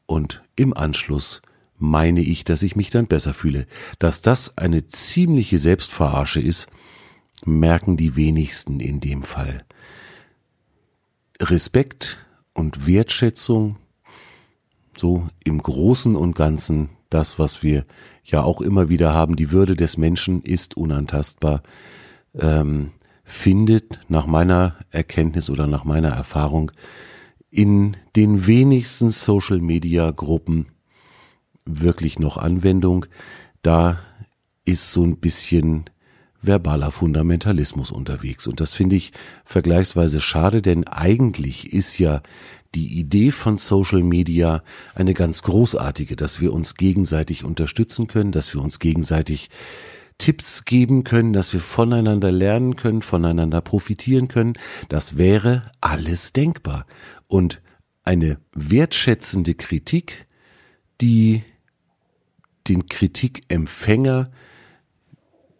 und 0.05 0.43
im 0.55 0.73
Anschluss 0.75 1.41
meine 1.77 2.21
ich, 2.21 2.43
dass 2.43 2.63
ich 2.63 2.75
mich 2.75 2.89
dann 2.89 3.07
besser 3.07 3.33
fühle. 3.33 3.67
Dass 3.99 4.21
das 4.21 4.57
eine 4.57 4.87
ziemliche 4.87 5.59
Selbstverarsche 5.59 6.39
ist, 6.39 6.67
merken 7.45 7.97
die 7.97 8.15
wenigsten 8.15 8.79
in 8.79 8.99
dem 8.99 9.21
Fall. 9.21 9.63
Respekt 11.39 12.25
und 12.53 12.87
Wertschätzung, 12.87 13.77
so 14.95 15.27
im 15.43 15.61
Großen 15.61 16.15
und 16.15 16.35
Ganzen, 16.35 16.89
das, 17.09 17.37
was 17.37 17.61
wir 17.61 17.85
ja 18.23 18.41
auch 18.41 18.61
immer 18.61 18.89
wieder 18.89 19.13
haben, 19.13 19.35
die 19.35 19.51
Würde 19.51 19.75
des 19.75 19.97
Menschen 19.97 20.41
ist 20.41 20.75
unantastbar, 20.75 21.61
ähm, 22.33 22.91
findet 23.29 23.99
nach 24.07 24.25
meiner 24.25 24.77
Erkenntnis 24.89 25.49
oder 25.49 25.67
nach 25.67 25.83
meiner 25.83 26.07
Erfahrung 26.07 26.71
in 27.51 27.97
den 28.15 28.47
wenigsten 28.47 29.09
Social-Media-Gruppen 29.09 30.67
wirklich 31.65 32.19
noch 32.19 32.37
Anwendung. 32.37 33.05
Da 33.61 33.99
ist 34.63 34.93
so 34.93 35.03
ein 35.03 35.17
bisschen 35.17 35.89
verbaler 36.41 36.89
Fundamentalismus 36.89 37.91
unterwegs. 37.91 38.47
Und 38.47 38.61
das 38.61 38.73
finde 38.73 38.95
ich 38.95 39.11
vergleichsweise 39.43 40.21
schade, 40.21 40.61
denn 40.61 40.87
eigentlich 40.87 41.73
ist 41.73 41.99
ja 41.99 42.21
die 42.75 42.97
Idee 42.97 43.31
von 43.31 43.57
Social 43.57 44.03
Media 44.03 44.63
eine 44.95 45.13
ganz 45.13 45.41
großartige, 45.43 46.15
dass 46.15 46.39
wir 46.39 46.53
uns 46.53 46.75
gegenseitig 46.75 47.43
unterstützen 47.43 48.07
können, 48.07 48.31
dass 48.31 48.53
wir 48.53 48.61
uns 48.61 48.79
gegenseitig 48.79 49.49
Tipps 50.17 50.65
geben 50.65 51.03
können, 51.03 51.33
dass 51.33 51.53
wir 51.53 51.61
voneinander 51.61 52.31
lernen 52.31 52.75
können, 52.75 53.01
voneinander 53.01 53.61
profitieren 53.61 54.27
können. 54.27 54.53
Das 54.89 55.17
wäre 55.17 55.71
alles 55.79 56.33
denkbar. 56.33 56.85
Und 57.27 57.61
eine 58.03 58.39
wertschätzende 58.53 59.53
Kritik, 59.53 60.25
die 61.01 61.43
den 62.67 62.87
Kritikempfänger 62.87 64.31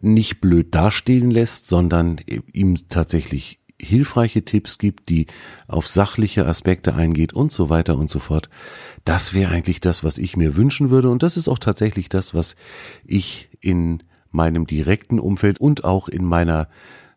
nicht 0.00 0.40
blöd 0.40 0.74
dastehen 0.74 1.30
lässt, 1.30 1.68
sondern 1.68 2.16
ihm 2.52 2.76
tatsächlich 2.88 3.58
hilfreiche 3.80 4.44
Tipps 4.44 4.78
gibt, 4.78 5.08
die 5.08 5.26
auf 5.68 5.86
sachliche 5.86 6.46
Aspekte 6.46 6.94
eingeht 6.94 7.32
und 7.32 7.52
so 7.52 7.70
weiter 7.70 7.96
und 7.96 8.10
so 8.10 8.18
fort. 8.18 8.50
Das 9.04 9.34
wäre 9.34 9.52
eigentlich 9.52 9.80
das, 9.80 10.02
was 10.02 10.18
ich 10.18 10.36
mir 10.36 10.56
wünschen 10.56 10.90
würde 10.90 11.10
und 11.10 11.22
das 11.22 11.36
ist 11.36 11.48
auch 11.48 11.58
tatsächlich 11.58 12.08
das, 12.08 12.34
was 12.34 12.56
ich 13.04 13.50
in 13.60 14.02
meinem 14.30 14.66
direkten 14.66 15.18
Umfeld 15.18 15.60
und 15.60 15.84
auch 15.84 16.08
in 16.08 16.24
meiner 16.24 16.68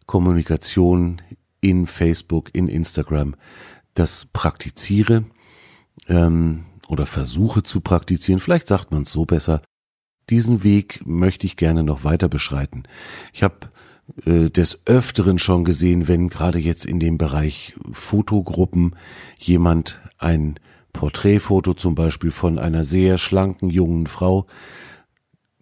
Kommunikation 0.06 1.22
in 1.62 1.86
Facebook, 1.88 2.50
in 2.54 2.68
Instagram 2.68 3.36
das 3.94 4.26
praktiziere 4.26 5.26
ähm, 6.08 6.66
oder 6.88 7.06
versuche 7.06 7.64
zu 7.64 7.82
praktizieren. 7.82 8.40
Vielleicht 8.40 8.68
sagt 8.68 8.92
man 8.92 9.04
es 9.04 9.12
so 9.12 9.26
besser 9.26 9.62
diesen 10.32 10.64
Weg 10.64 11.02
möchte 11.06 11.46
ich 11.46 11.58
gerne 11.58 11.84
noch 11.84 12.04
weiter 12.04 12.30
beschreiten. 12.30 12.84
Ich 13.34 13.44
habe 13.44 13.70
äh, 14.26 14.50
des 14.50 14.88
Öfteren 14.88 15.38
schon 15.38 15.66
gesehen, 15.66 16.08
wenn 16.08 16.30
gerade 16.30 16.58
jetzt 16.58 16.86
in 16.86 17.00
dem 17.00 17.18
Bereich 17.18 17.76
Fotogruppen 17.92 18.96
jemand 19.38 20.02
ein 20.18 20.56
Porträtfoto 20.94 21.74
zum 21.74 21.96
Beispiel 21.96 22.32
von 22.32 22.60
einer 22.60 22.84
sehr 22.84 23.18
schlanken 23.18 23.70
jungen 23.70 24.08
Frau 24.08 24.48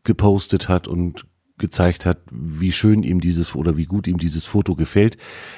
gepostet 0.03 0.70
hat 0.70 0.88
und 0.88 1.25
gezeigt 1.60 2.06
hat, 2.06 2.20
wie 2.32 2.72
schön 2.72 3.04
ihm 3.04 3.22
dieses 3.22 3.56
oder 3.56 3.78
wie 3.78 3.86
gut 3.86 4.08
ihm 4.08 4.18
dieses 4.18 4.46
Foto 4.46 4.75
gefällt, 4.75 5.18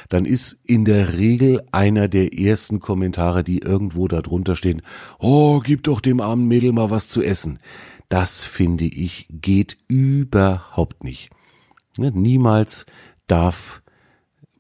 dann 0.10 0.26
ist 0.26 0.60
in 0.66 0.86
der 0.86 1.18
Regel 1.18 1.62
einer 1.72 2.08
der 2.08 2.38
ersten 2.38 2.80
Kommentare, 2.80 3.44
die 3.44 3.60
irgendwo 3.60 4.08
da 4.08 4.22
drunter 4.22 4.56
stehen, 4.56 4.82
oh, 5.20 5.60
gib 5.60 5.84
doch 5.84 6.02
dem 6.02 6.20
armen 6.20 6.48
Mädel 6.48 6.74
mal 6.74 6.90
was 6.90 7.08
zu 7.08 7.22
essen. 7.22 7.60
Das 8.10 8.42
finde 8.42 8.86
ich 8.86 9.28
geht 9.30 9.78
überhaupt 9.88 11.04
nicht. 11.04 11.30
Ne, 11.98 12.12
niemals 12.14 12.86
darf 13.28 13.82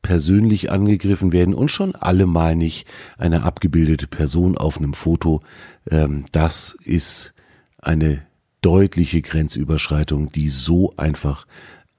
persönlich 0.01 0.71
angegriffen 0.71 1.31
werden 1.31 1.53
und 1.53 1.69
schon 1.69 1.95
allemal 1.95 2.55
nicht 2.55 2.87
eine 3.17 3.43
abgebildete 3.43 4.07
Person 4.07 4.57
auf 4.57 4.77
einem 4.77 4.93
Foto. 4.93 5.41
Ähm, 5.89 6.25
das 6.31 6.77
ist 6.83 7.33
eine 7.77 8.25
deutliche 8.61 9.21
Grenzüberschreitung, 9.21 10.29
die 10.29 10.49
so 10.49 10.93
einfach 10.97 11.45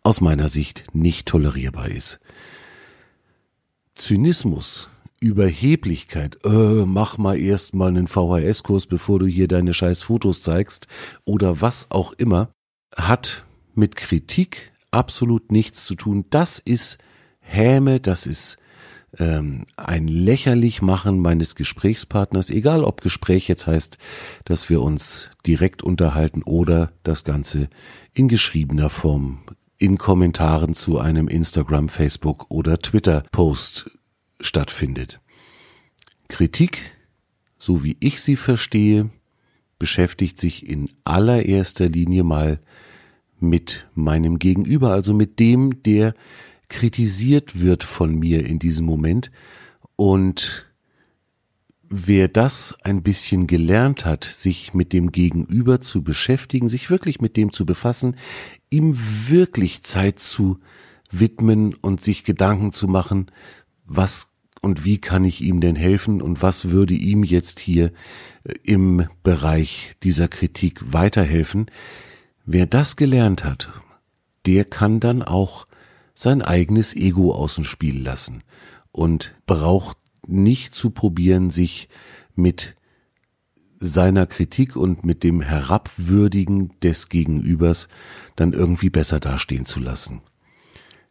aus 0.02 0.20
meiner 0.20 0.48
Sicht 0.48 0.84
nicht 0.92 1.26
tolerierbar 1.26 1.88
ist. 1.88 2.20
Zynismus, 3.94 4.90
Überheblichkeit, 5.20 6.38
äh, 6.44 6.84
mach 6.86 7.18
mal 7.18 7.38
erst 7.38 7.74
mal 7.74 7.88
einen 7.88 8.08
VHS-Kurs, 8.08 8.86
bevor 8.86 9.18
du 9.18 9.26
hier 9.26 9.48
deine 9.48 9.74
scheiß 9.74 10.02
Fotos 10.02 10.42
zeigst 10.42 10.88
oder 11.24 11.60
was 11.60 11.90
auch 11.90 12.12
immer, 12.12 12.52
hat 12.96 13.44
mit 13.74 13.96
Kritik 13.96 14.72
absolut 14.90 15.52
nichts 15.52 15.84
zu 15.84 15.94
tun. 15.94 16.24
Das 16.30 16.58
ist 16.58 16.98
Häme, 17.40 18.00
das 18.00 18.26
ist 18.26 18.58
ähm, 19.18 19.66
ein 19.76 20.08
lächerlich 20.08 20.82
machen 20.82 21.20
meines 21.20 21.54
Gesprächspartners, 21.54 22.50
egal 22.50 22.84
ob 22.84 23.00
Gespräch 23.00 23.48
jetzt 23.48 23.66
heißt, 23.66 23.98
dass 24.44 24.70
wir 24.70 24.80
uns 24.80 25.30
direkt 25.46 25.82
unterhalten 25.82 26.42
oder 26.42 26.92
das 27.02 27.24
Ganze 27.24 27.68
in 28.14 28.28
geschriebener 28.28 28.90
Form 28.90 29.40
in 29.78 29.98
Kommentaren 29.98 30.74
zu 30.74 30.98
einem 30.98 31.26
Instagram, 31.26 31.88
Facebook 31.88 32.46
oder 32.50 32.78
Twitter 32.78 33.24
Post 33.32 33.90
stattfindet. 34.40 35.20
Kritik, 36.28 36.92
so 37.58 37.82
wie 37.82 37.96
ich 37.98 38.22
sie 38.22 38.36
verstehe, 38.36 39.10
beschäftigt 39.80 40.38
sich 40.38 40.68
in 40.68 40.88
allererster 41.02 41.88
Linie 41.88 42.22
mal 42.22 42.60
mit 43.40 43.88
meinem 43.94 44.38
Gegenüber, 44.38 44.92
also 44.92 45.12
mit 45.12 45.40
dem, 45.40 45.82
der 45.82 46.14
kritisiert 46.72 47.60
wird 47.60 47.84
von 47.84 48.18
mir 48.18 48.44
in 48.44 48.58
diesem 48.58 48.86
Moment. 48.86 49.30
Und 49.94 50.72
wer 51.88 52.26
das 52.26 52.74
ein 52.82 53.02
bisschen 53.02 53.46
gelernt 53.46 54.04
hat, 54.06 54.24
sich 54.24 54.74
mit 54.74 54.92
dem 54.92 55.12
Gegenüber 55.12 55.80
zu 55.80 56.02
beschäftigen, 56.02 56.68
sich 56.68 56.90
wirklich 56.90 57.20
mit 57.20 57.36
dem 57.36 57.52
zu 57.52 57.66
befassen, 57.66 58.16
ihm 58.70 58.96
wirklich 59.28 59.82
Zeit 59.82 60.18
zu 60.18 60.58
widmen 61.10 61.74
und 61.74 62.00
sich 62.00 62.24
Gedanken 62.24 62.72
zu 62.72 62.88
machen, 62.88 63.30
was 63.84 64.30
und 64.62 64.84
wie 64.84 64.96
kann 64.96 65.24
ich 65.24 65.42
ihm 65.42 65.60
denn 65.60 65.76
helfen 65.76 66.22
und 66.22 66.40
was 66.40 66.70
würde 66.70 66.94
ihm 66.94 67.24
jetzt 67.24 67.60
hier 67.60 67.92
äh, 68.44 68.54
im 68.62 69.08
Bereich 69.22 69.94
dieser 70.02 70.28
Kritik 70.28 70.92
weiterhelfen. 70.92 71.66
Wer 72.46 72.66
das 72.66 72.96
gelernt 72.96 73.44
hat, 73.44 73.70
der 74.46 74.64
kann 74.64 75.00
dann 75.00 75.22
auch 75.22 75.66
sein 76.14 76.42
eigenes 76.42 76.94
Ego 76.94 77.34
aus 77.34 77.56
dem 77.56 77.64
Spiel 77.64 78.02
lassen 78.02 78.42
und 78.90 79.34
braucht 79.46 79.96
nicht 80.26 80.74
zu 80.74 80.90
probieren, 80.90 81.50
sich 81.50 81.88
mit 82.34 82.76
seiner 83.78 84.26
Kritik 84.26 84.76
und 84.76 85.04
mit 85.04 85.24
dem 85.24 85.40
Herabwürdigen 85.40 86.78
des 86.80 87.08
Gegenübers 87.08 87.88
dann 88.36 88.52
irgendwie 88.52 88.90
besser 88.90 89.18
dastehen 89.18 89.66
zu 89.66 89.80
lassen. 89.80 90.22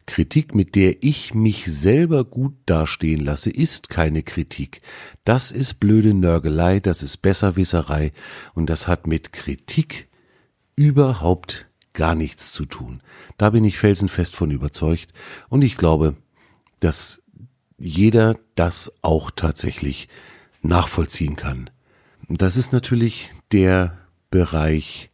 Kritik, 0.06 0.54
mit 0.54 0.74
der 0.74 1.04
ich 1.04 1.34
mich 1.34 1.66
selber 1.66 2.24
gut 2.24 2.54
dastehen 2.66 3.20
lasse, 3.20 3.50
ist 3.50 3.88
keine 3.88 4.22
Kritik. 4.22 4.80
Das 5.24 5.52
ist 5.52 5.80
blöde 5.80 6.14
Nörgelei, 6.14 6.80
das 6.80 7.02
ist 7.02 7.18
Besserwisserei 7.18 8.12
und 8.54 8.68
das 8.68 8.88
hat 8.88 9.06
mit 9.06 9.32
Kritik 9.32 10.08
überhaupt 10.74 11.68
gar 11.92 12.14
nichts 12.14 12.52
zu 12.52 12.64
tun. 12.64 13.02
Da 13.38 13.50
bin 13.50 13.64
ich 13.64 13.78
felsenfest 13.78 14.34
von 14.34 14.50
überzeugt 14.50 15.12
und 15.48 15.62
ich 15.62 15.76
glaube, 15.76 16.16
dass 16.80 17.22
jeder 17.78 18.36
das 18.54 18.92
auch 19.02 19.30
tatsächlich 19.30 20.08
nachvollziehen 20.62 21.36
kann. 21.36 21.70
Das 22.28 22.56
ist 22.56 22.72
natürlich 22.72 23.30
der 23.50 23.98
Bereich 24.30 25.10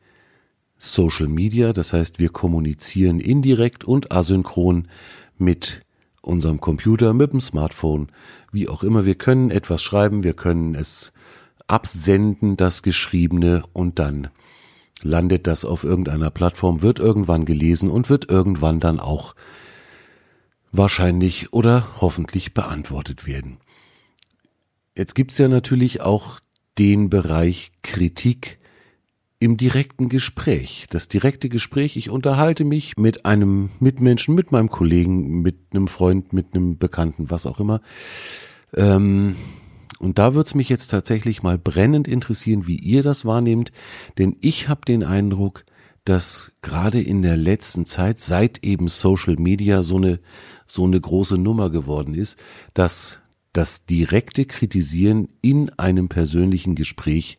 Social 0.77 1.27
Media, 1.27 1.73
das 1.73 1.93
heißt, 1.93 2.19
wir 2.21 2.29
kommunizieren 2.29 3.19
indirekt 3.19 3.85
und 3.85 4.13
asynchron 4.13 4.87
mit 5.37 5.83
unserem 6.23 6.61
Computer, 6.61 7.15
mit 7.15 7.33
dem 7.33 7.41
Smartphone, 7.41 8.09
wie 8.53 8.69
auch 8.69 8.85
immer. 8.85 9.05
Wir 9.05 9.17
können 9.17 9.51
etwas 9.51 9.83
schreiben, 9.83 10.23
wir 10.23 10.35
können 10.35 10.75
es 10.75 11.13
absenden, 11.67 12.57
das 12.57 12.83
Geschriebene, 12.83 13.65
und 13.73 13.99
dann 13.99 14.29
landet 15.03 15.47
das 15.47 15.65
auf 15.65 15.85
irgendeiner 15.85 16.31
Plattform, 16.31 16.83
wird 16.83 16.99
irgendwann 16.99 17.45
gelesen 17.45 17.91
und 17.91 18.11
wird 18.11 18.29
irgendwann 18.31 18.81
dann 18.81 19.01
auch 19.01 19.35
wahrscheinlich 20.73 21.53
oder 21.53 21.87
hoffentlich 22.01 22.55
beantwortet 22.55 23.27
werden. 23.27 23.59
Jetzt 24.97 25.15
gibt's 25.15 25.39
ja 25.39 25.49
natürlich 25.49 26.01
auch 26.01 26.41
den 26.79 27.11
Bereich 27.11 27.73
Kritik 27.83 28.59
im 29.41 29.57
direkten 29.57 30.09
Gespräch. 30.09 30.87
Das 30.91 31.09
direkte 31.09 31.49
Gespräch, 31.49 31.97
ich 31.97 32.11
unterhalte 32.11 32.65
mich 32.65 32.97
mit 32.97 33.25
einem 33.25 33.71
Mitmenschen, 33.79 34.35
mit 34.35 34.51
meinem 34.51 34.69
Kollegen, 34.69 35.43
mit 35.43 35.57
einem 35.73 35.87
Freund, 35.87 36.33
mit 36.33 36.55
einem 36.55 36.79
Bekannten, 36.79 37.31
was 37.31 37.47
auch 37.47 37.61
immer. 37.61 37.81
Ähm, 38.75 39.37
und 39.99 40.19
da 40.19 40.35
wird's 40.35 40.55
mich 40.55 40.69
jetzt 40.69 40.89
tatsächlich 40.89 41.43
mal 41.43 41.59
brennend 41.59 42.09
interessieren, 42.09 42.67
wie 42.67 42.77
ihr 42.77 43.03
das 43.03 43.25
wahrnehmt, 43.25 43.73
denn 44.19 44.37
ich 44.41 44.69
habe 44.69 44.83
den 44.87 45.03
Eindruck, 45.05 45.65
dass 46.05 46.53
gerade 46.63 47.01
in 47.01 47.23
der 47.23 47.37
letzten 47.37 47.85
Zeit, 47.85 48.21
seit 48.21 48.65
eben 48.65 48.89
Social 48.89 49.37
Media 49.37 49.83
so 49.83 49.97
eine 49.97 50.21
so 50.69 50.85
eine 50.85 51.01
große 51.01 51.39
Nummer 51.39 51.71
geworden 51.71 52.15
ist, 52.15 52.39
dass 52.75 53.23
das 53.53 53.87
direkte 53.87 54.45
Kritisieren 54.45 55.29
in 55.41 55.71
einem 55.79 56.09
persönlichen 56.09 56.75
Gespräch 56.75 57.39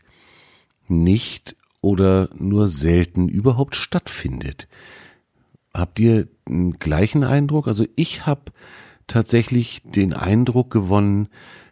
nicht 0.88 1.56
oder 1.82 2.30
nur 2.36 2.68
selten 2.68 3.30
überhaupt 3.30 3.76
stattfindet. 3.76 4.68
Habt 5.74 6.00
ihr 6.00 6.28
einen 6.48 6.74
gleichen 6.74 7.24
Eindruck? 7.24 7.68
Also 7.68 7.86
ich 7.96 8.26
habe 8.26 8.52
tatsächlich 9.08 9.84
den 9.84 10.14
Eindruck 10.14 10.72
gewonnen, 10.72 11.30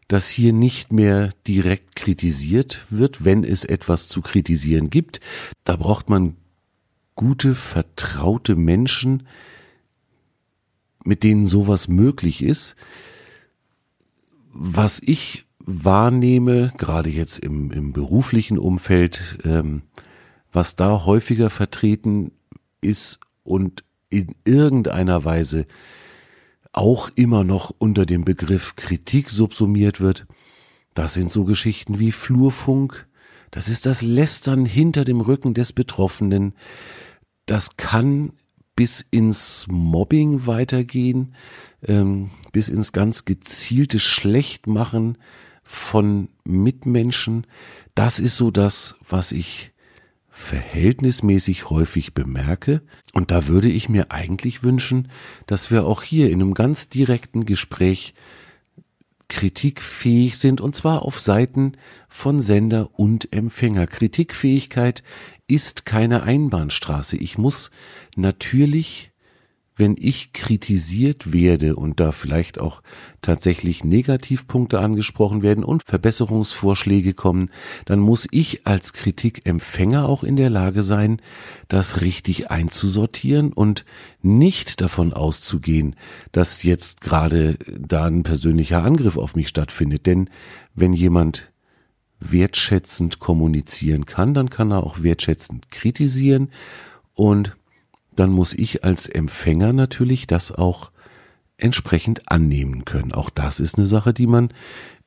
dass 0.07 0.29
hier 0.29 0.53
nicht 0.53 0.93
mehr 0.93 1.29
direkt 1.47 1.95
kritisiert 1.95 2.85
wird, 2.89 3.25
wenn 3.25 3.43
es 3.43 3.65
etwas 3.65 4.07
zu 4.07 4.21
kritisieren 4.21 4.89
gibt. 4.89 5.19
Da 5.63 5.75
braucht 5.75 6.09
man 6.09 6.37
gute, 7.15 7.55
vertraute 7.55 8.55
Menschen, 8.55 9.27
mit 11.03 11.23
denen 11.23 11.45
sowas 11.45 11.87
möglich 11.87 12.43
ist. 12.43 12.75
Was 14.53 15.01
ich 15.03 15.45
wahrnehme, 15.59 16.71
gerade 16.77 17.09
jetzt 17.09 17.39
im, 17.39 17.71
im 17.71 17.91
beruflichen 17.91 18.57
Umfeld, 18.57 19.39
ähm, 19.43 19.81
was 20.51 20.77
da 20.77 21.05
häufiger 21.05 21.49
vertreten 21.49 22.31
ist 22.81 23.19
und 23.43 23.83
in 24.09 24.35
irgendeiner 24.45 25.25
Weise 25.25 25.67
auch 26.77 27.09
immer 27.15 27.43
noch 27.43 27.73
unter 27.79 28.05
dem 28.05 28.23
Begriff 28.23 28.75
Kritik 28.75 29.29
subsumiert 29.29 29.99
wird. 29.99 30.27
Das 30.93 31.15
sind 31.15 31.31
so 31.31 31.43
Geschichten 31.43 31.99
wie 31.99 32.11
Flurfunk, 32.11 33.07
das 33.51 33.67
ist 33.67 33.85
das 33.85 34.01
Lästern 34.01 34.65
hinter 34.65 35.05
dem 35.05 35.21
Rücken 35.21 35.53
des 35.53 35.73
Betroffenen. 35.73 36.53
Das 37.45 37.77
kann 37.77 38.33
bis 38.75 39.01
ins 39.01 39.65
Mobbing 39.69 40.45
weitergehen, 40.45 41.33
ähm, 41.87 42.29
bis 42.51 42.69
ins 42.69 42.91
ganz 42.91 43.25
gezielte 43.25 43.99
Schlechtmachen 43.99 45.17
von 45.63 46.29
Mitmenschen. 46.43 47.47
Das 47.95 48.19
ist 48.19 48.35
so 48.35 48.51
das, 48.51 48.97
was 49.07 49.31
ich 49.31 49.71
verhältnismäßig 50.37 51.69
häufig 51.69 52.13
bemerke. 52.13 52.81
Und 53.11 53.31
da 53.31 53.47
würde 53.47 53.69
ich 53.69 53.89
mir 53.89 54.11
eigentlich 54.11 54.63
wünschen, 54.63 55.09
dass 55.47 55.71
wir 55.71 55.85
auch 55.85 56.03
hier 56.03 56.29
in 56.29 56.41
einem 56.41 56.53
ganz 56.53 56.89
direkten 56.89 57.45
Gespräch 57.45 58.13
kritikfähig 59.29 60.37
sind 60.37 60.61
und 60.61 60.75
zwar 60.75 61.01
auf 61.01 61.19
Seiten 61.19 61.73
von 62.07 62.39
Sender 62.39 62.91
und 62.97 63.33
Empfänger. 63.33 63.87
Kritikfähigkeit 63.87 65.03
ist 65.47 65.85
keine 65.85 66.23
Einbahnstraße. 66.23 67.17
Ich 67.17 67.37
muss 67.37 67.71
natürlich 68.15 69.11
wenn 69.77 69.95
ich 69.97 70.33
kritisiert 70.33 71.31
werde 71.31 71.75
und 71.75 71.99
da 71.99 72.11
vielleicht 72.11 72.59
auch 72.59 72.81
tatsächlich 73.21 73.83
Negativpunkte 73.83 74.79
angesprochen 74.79 75.43
werden 75.43 75.63
und 75.63 75.83
Verbesserungsvorschläge 75.83 77.13
kommen, 77.13 77.49
dann 77.85 77.99
muss 77.99 78.27
ich 78.31 78.65
als 78.65 78.93
Kritikempfänger 78.93 80.09
auch 80.09 80.23
in 80.23 80.35
der 80.35 80.49
Lage 80.49 80.81
sein, 80.81 81.21
das 81.67 82.01
richtig 82.01 82.49
einzusortieren 82.49 83.53
und 83.53 83.85
nicht 84.21 84.81
davon 84.81 85.13
auszugehen, 85.13 85.95
dass 86.31 86.63
jetzt 86.63 87.01
gerade 87.01 87.57
da 87.79 88.05
ein 88.05 88.23
persönlicher 88.23 88.83
Angriff 88.83 89.17
auf 89.17 89.35
mich 89.35 89.47
stattfindet. 89.47 90.07
Denn 90.07 90.29
wenn 90.73 90.93
jemand 90.93 91.51
wertschätzend 92.19 93.19
kommunizieren 93.19 94.05
kann, 94.05 94.33
dann 94.33 94.49
kann 94.49 94.71
er 94.71 94.83
auch 94.83 95.03
wertschätzend 95.03 95.69
kritisieren 95.69 96.49
und 97.13 97.56
dann 98.19 98.31
muss 98.31 98.53
ich 98.53 98.83
als 98.83 99.07
Empfänger 99.07 99.73
natürlich 99.73 100.27
das 100.27 100.51
auch 100.51 100.91
entsprechend 101.57 102.31
annehmen 102.31 102.85
können. 102.85 103.13
Auch 103.13 103.29
das 103.29 103.59
ist 103.59 103.77
eine 103.77 103.87
Sache, 103.87 104.13
die 104.13 104.27
man 104.27 104.49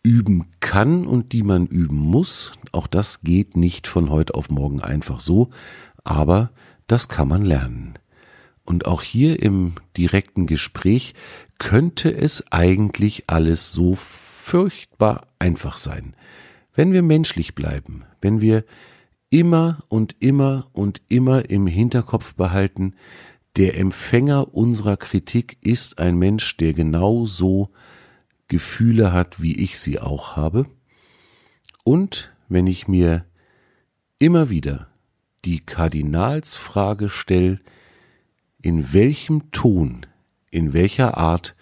üben 0.03 0.47
kann 0.61 1.07
und 1.07 1.33
die 1.33 1.43
man 1.43 1.67
üben 1.67 1.99
muss. 1.99 2.53
Auch 2.73 2.87
das 2.87 3.23
geht 3.23 3.57
nicht 3.57 3.87
von 3.87 4.11
heute 4.11 4.35
auf 4.35 4.51
morgen 4.51 4.81
einfach 4.81 5.21
so, 5.21 5.51
aber 6.05 6.51
das 6.87 7.09
kann 7.09 7.29
man 7.29 7.45
lernen. 7.45 7.95
Und 8.65 8.87
auch 8.87 9.03
hier 9.03 9.43
im 9.43 9.75
direkten 9.97 10.47
Gespräch 10.47 11.15
könnte 11.59 12.15
es 12.15 12.51
eigentlich 12.53 13.25
alles 13.27 13.73
so 13.73 13.95
furchtbar 13.97 15.27
einfach 15.39 15.77
sein. 15.77 16.15
Wenn 16.75 16.93
wir 16.93 17.03
menschlich 17.03 17.55
bleiben, 17.55 18.05
wenn 18.21 18.41
wir 18.41 18.65
immer 19.31 19.79
und 19.89 20.17
immer 20.21 20.69
und 20.73 21.01
immer 21.09 21.49
im 21.49 21.67
Hinterkopf 21.67 22.35
behalten, 22.35 22.95
der 23.57 23.79
Empfänger 23.79 24.55
unserer 24.55 24.97
Kritik 24.97 25.57
ist 25.63 25.99
ein 25.99 26.17
Mensch, 26.17 26.57
der 26.57 26.73
genauso 26.73 27.71
Gefühle 28.49 29.13
hat, 29.13 29.41
wie 29.41 29.57
ich 29.57 29.79
sie 29.79 29.99
auch 29.99 30.37
habe. 30.37 30.67
Und 31.85 32.33
wenn 32.49 32.67
ich 32.67 32.89
mir 32.89 33.25
immer 34.19 34.51
wieder 34.51 34.89
die 35.45 35.61
Kardinalsfrage 35.61 37.09
stelle, 37.09 37.61
in 38.61 38.93
welchem 38.93 39.51
Ton, 39.53 40.07
in 40.51 40.75
welcher 40.75 41.17
Art 41.17 41.57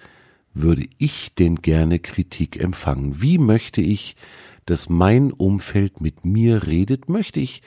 würde 0.52 0.86
ich 0.98 1.34
denn 1.34 1.56
gerne 1.56 1.98
Kritik 2.00 2.60
empfangen? 2.60 3.22
Wie 3.22 3.38
möchte 3.38 3.80
ich 3.80 4.16
dass 4.70 4.88
mein 4.88 5.32
Umfeld 5.32 6.00
mit 6.00 6.24
mir 6.24 6.66
redet? 6.66 7.08
Möchte 7.08 7.40
ich 7.40 7.62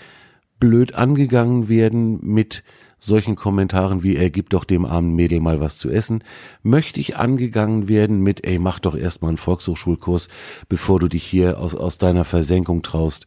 blöd 0.59 0.93
angegangen 0.93 1.67
werden 1.69 2.19
mit 2.21 2.63
solchen 2.99 3.35
Kommentaren 3.35 4.03
wie, 4.03 4.15
er 4.15 4.29
gibt 4.29 4.53
doch 4.53 4.63
dem 4.63 4.85
armen 4.85 5.15
Mädel 5.15 5.39
mal 5.39 5.59
was 5.59 5.77
zu 5.79 5.89
essen? 5.89 6.23
Möchte 6.61 6.99
ich 6.99 7.17
angegangen 7.17 7.89
werden 7.89 8.21
mit, 8.21 8.45
ey, 8.45 8.59
mach 8.59 8.79
doch 8.79 8.95
erstmal 8.95 9.29
einen 9.29 9.37
Volkshochschulkurs, 9.37 10.29
bevor 10.69 10.99
du 10.99 11.07
dich 11.07 11.23
hier 11.23 11.59
aus, 11.59 11.73
aus 11.73 11.97
deiner 11.97 12.25
Versenkung 12.25 12.83
traust? 12.83 13.25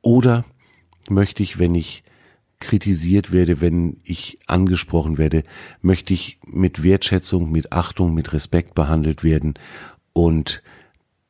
Oder 0.00 0.44
möchte 1.08 1.42
ich, 1.42 1.58
wenn 1.58 1.74
ich 1.74 2.04
kritisiert 2.60 3.32
werde, 3.32 3.60
wenn 3.60 4.00
ich 4.04 4.38
angesprochen 4.46 5.18
werde, 5.18 5.42
möchte 5.82 6.14
ich 6.14 6.38
mit 6.46 6.84
Wertschätzung, 6.84 7.50
mit 7.50 7.72
Achtung, 7.72 8.14
mit 8.14 8.32
Respekt 8.32 8.74
behandelt 8.74 9.24
werden 9.24 9.54
und 10.12 10.62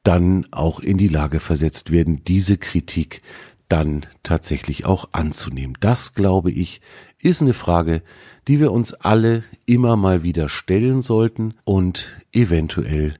dann 0.07 0.47
auch 0.53 0.79
in 0.79 0.99
die 0.99 1.09
Lage 1.09 1.41
versetzt 1.41 1.91
werden, 1.91 2.23
diese 2.25 2.59
Kritik 2.59 3.21
dann 3.69 4.07
tatsächlich 4.23 4.85
auch 4.85 5.09
anzunehmen. 5.11 5.77
Das, 5.81 6.15
glaube 6.15 6.53
ich, 6.53 6.81
ist 7.21 7.43
eine 7.43 7.55
Frage, 7.55 8.03
die 8.47 8.61
wir 8.61 8.71
uns 8.71 8.95
alle 8.95 9.43
immer 9.65 9.97
mal 9.97 10.23
wieder 10.23 10.49
stellen 10.49 11.03
sollten 11.03 11.55
und 11.65 12.21
eventuell 12.33 13.15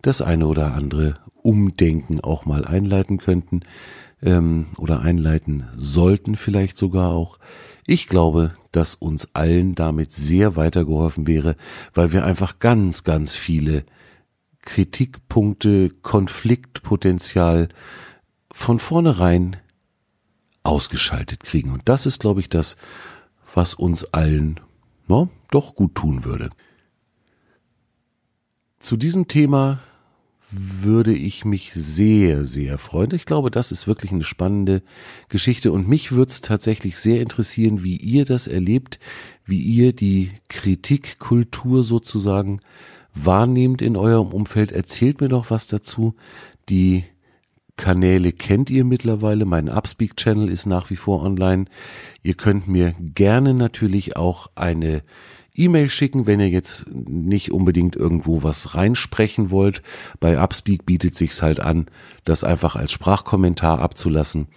das 0.00 0.22
eine 0.22 0.46
oder 0.46 0.72
andere 0.72 1.18
Umdenken 1.42 2.20
auch 2.20 2.46
mal 2.46 2.64
einleiten 2.64 3.18
könnten 3.18 3.60
ähm, 4.22 4.68
oder 4.78 5.02
einleiten 5.02 5.68
sollten 5.74 6.36
vielleicht 6.36 6.78
sogar 6.78 7.10
auch. 7.10 7.38
Ich 7.86 8.06
glaube, 8.06 8.54
dass 8.70 8.94
uns 8.94 9.34
allen 9.34 9.74
damit 9.74 10.12
sehr 10.12 10.56
weitergeholfen 10.56 11.26
wäre, 11.26 11.56
weil 11.92 12.12
wir 12.12 12.24
einfach 12.24 12.58
ganz, 12.58 13.04
ganz 13.04 13.34
viele 13.34 13.84
Kritikpunkte, 14.62 15.90
Konfliktpotenzial 16.02 17.68
von 18.50 18.78
vornherein 18.78 19.56
ausgeschaltet 20.62 21.42
kriegen. 21.42 21.70
Und 21.70 21.82
das 21.86 22.06
ist, 22.06 22.20
glaube 22.20 22.40
ich, 22.40 22.48
das, 22.48 22.76
was 23.54 23.74
uns 23.74 24.04
allen 24.04 24.60
no, 25.08 25.28
doch 25.50 25.74
gut 25.74 25.94
tun 25.94 26.24
würde. 26.24 26.50
Zu 28.78 28.96
diesem 28.96 29.28
Thema 29.28 29.80
würde 30.50 31.14
ich 31.14 31.44
mich 31.44 31.72
sehr, 31.72 32.44
sehr 32.44 32.76
freuen. 32.76 33.14
Ich 33.14 33.24
glaube, 33.24 33.50
das 33.50 33.72
ist 33.72 33.86
wirklich 33.86 34.12
eine 34.12 34.24
spannende 34.24 34.82
Geschichte 35.28 35.72
und 35.72 35.88
mich 35.88 36.12
würde 36.12 36.30
es 36.30 36.42
tatsächlich 36.42 36.98
sehr 36.98 37.22
interessieren, 37.22 37.82
wie 37.82 37.96
ihr 37.96 38.26
das 38.26 38.46
erlebt, 38.46 38.98
wie 39.46 39.60
ihr 39.60 39.94
die 39.94 40.30
Kritikkultur 40.48 41.82
sozusagen 41.82 42.60
wahrnehmt 43.14 43.82
in 43.82 43.96
eurem 43.96 44.28
Umfeld. 44.28 44.72
Erzählt 44.72 45.20
mir 45.20 45.28
doch 45.28 45.50
was 45.50 45.66
dazu. 45.66 46.14
Die 46.68 47.04
Kanäle 47.76 48.32
kennt 48.32 48.70
ihr 48.70 48.84
mittlerweile. 48.84 49.44
Mein 49.44 49.68
Upspeak-Channel 49.68 50.48
ist 50.48 50.66
nach 50.66 50.90
wie 50.90 50.96
vor 50.96 51.22
online. 51.22 51.64
Ihr 52.22 52.34
könnt 52.34 52.68
mir 52.68 52.94
gerne 52.98 53.54
natürlich 53.54 54.16
auch 54.16 54.48
eine 54.54 55.02
E-Mail 55.54 55.88
schicken, 55.88 56.26
wenn 56.26 56.40
ihr 56.40 56.48
jetzt 56.48 56.86
nicht 56.90 57.52
unbedingt 57.52 57.96
irgendwo 57.96 58.42
was 58.42 58.74
reinsprechen 58.74 59.50
wollt. 59.50 59.82
Bei 60.18 60.40
Upspeak 60.42 60.86
bietet 60.86 61.16
sich's 61.16 61.42
halt 61.42 61.60
an, 61.60 61.86
das 62.24 62.44
einfach 62.44 62.76
als 62.76 62.92
Sprachkommentar 62.92 63.80
abzulassen. 63.80 64.48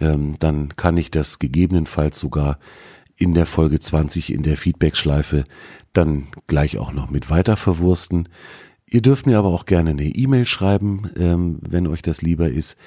Ähm, 0.00 0.36
dann 0.38 0.76
kann 0.76 0.96
ich 0.96 1.10
das 1.10 1.38
gegebenenfalls 1.38 2.20
sogar 2.20 2.58
in 3.18 3.34
der 3.34 3.46
Folge 3.46 3.80
20 3.80 4.32
in 4.32 4.42
der 4.42 4.56
Feedback-Schleife 4.56 5.44
dann 5.92 6.28
gleich 6.46 6.78
auch 6.78 6.92
noch 6.92 7.10
mit 7.10 7.30
weiter 7.30 7.56
verwursten. 7.56 8.28
Ihr 8.86 9.02
dürft 9.02 9.26
mir 9.26 9.38
aber 9.38 9.48
auch 9.48 9.66
gerne 9.66 9.90
eine 9.90 10.06
E-Mail 10.06 10.46
schreiben, 10.46 11.10
ähm, 11.18 11.58
wenn 11.60 11.86
euch 11.88 12.00
das 12.00 12.22
lieber 12.22 12.48
ist. 12.48 12.78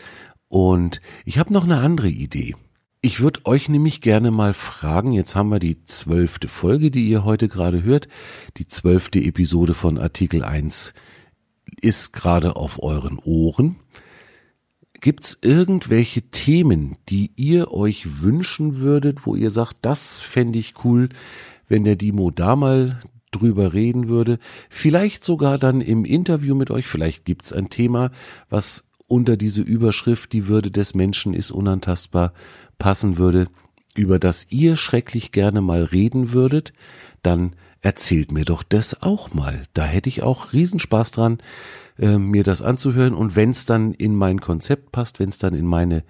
Und 0.47 1.01
ich 1.25 1.37
habe 1.37 1.53
noch 1.53 1.65
eine 1.65 1.77
andere 1.77 2.09
Idee. 2.09 2.55
Ich 3.01 3.19
würde 3.19 3.45
euch 3.45 3.67
nämlich 3.67 4.01
gerne 4.01 4.31
mal 4.31 4.53
fragen, 4.53 5.11
jetzt 5.11 5.35
haben 5.35 5.49
wir 5.49 5.59
die 5.59 5.85
zwölfte 5.85 6.47
Folge, 6.47 6.91
die 6.91 7.09
ihr 7.09 7.25
heute 7.25 7.47
gerade 7.47 7.83
hört. 7.83 8.07
Die 8.57 8.67
zwölfte 8.67 9.19
Episode 9.19 9.73
von 9.73 9.97
Artikel 9.97 10.43
1 10.43 10.93
ist 11.81 12.13
gerade 12.13 12.55
auf 12.55 12.81
euren 12.81 13.17
Ohren. 13.19 13.77
Gibt's 15.01 15.39
irgendwelche 15.41 16.21
Themen, 16.21 16.95
die 17.09 17.31
ihr 17.35 17.71
euch 17.71 18.21
wünschen 18.21 18.77
würdet, 18.77 19.25
wo 19.25 19.35
ihr 19.35 19.49
sagt, 19.49 19.77
das 19.81 20.19
fände 20.19 20.59
ich 20.59 20.85
cool, 20.85 21.09
wenn 21.67 21.83
der 21.83 21.95
Dimo 21.95 22.29
da 22.29 22.55
mal 22.55 22.99
drüber 23.31 23.73
reden 23.73 24.09
würde? 24.09 24.37
Vielleicht 24.69 25.25
sogar 25.25 25.57
dann 25.57 25.81
im 25.81 26.05
Interview 26.05 26.53
mit 26.53 26.69
euch. 26.69 26.85
Vielleicht 26.85 27.25
gibt's 27.25 27.51
ein 27.51 27.69
Thema, 27.69 28.11
was 28.49 28.89
unter 29.07 29.37
diese 29.37 29.63
Überschrift 29.63 30.33
Die 30.33 30.47
Würde 30.47 30.69
des 30.69 30.93
Menschen 30.93 31.33
ist 31.33 31.51
unantastbar 31.51 32.33
passen 32.77 33.17
würde, 33.17 33.47
über 33.95 34.19
das 34.19 34.47
ihr 34.51 34.77
schrecklich 34.77 35.31
gerne 35.31 35.61
mal 35.61 35.83
reden 35.83 36.31
würdet, 36.31 36.73
dann 37.23 37.55
erzählt 37.81 38.31
mir 38.31 38.45
doch 38.45 38.63
das 38.63 39.01
auch 39.01 39.33
mal. 39.33 39.63
Da 39.73 39.85
hätte 39.85 40.09
ich 40.09 40.23
auch 40.23 40.53
Riesenspaß 40.53 41.11
dran, 41.11 41.39
äh, 41.99 42.17
mir 42.17 42.43
das 42.43 42.61
anzuhören. 42.61 43.13
Und 43.13 43.35
wenn 43.35 43.51
es 43.51 43.65
dann 43.65 43.93
in 43.93 44.15
mein 44.15 44.39
Konzept 44.39 44.91
passt, 44.91 45.19
wenn 45.19 45.29
es 45.29 45.37
dann 45.37 45.53
in 45.53 45.65
meine 45.65 46.03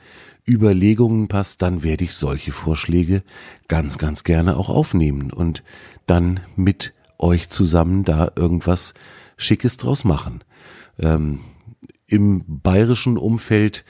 Überlegungen 0.47 1.27
passt, 1.27 1.61
dann 1.61 1.83
werde 1.83 2.03
ich 2.03 2.13
solche 2.13 2.51
Vorschläge 2.51 3.23
ganz, 3.67 3.97
ganz 3.97 4.23
gerne 4.23 4.57
auch 4.57 4.69
aufnehmen 4.69 5.31
und 5.31 5.63
dann 6.07 6.41
mit 6.55 6.93
euch 7.17 7.49
zusammen 7.49 8.03
da 8.03 8.31
irgendwas 8.35 8.93
Schickes 9.37 9.77
draus 9.77 10.03
machen. 10.03 10.43
Ähm, 10.99 11.39
Im 12.07 12.43
bayerischen 12.47 13.17
Umfeld 13.17 13.85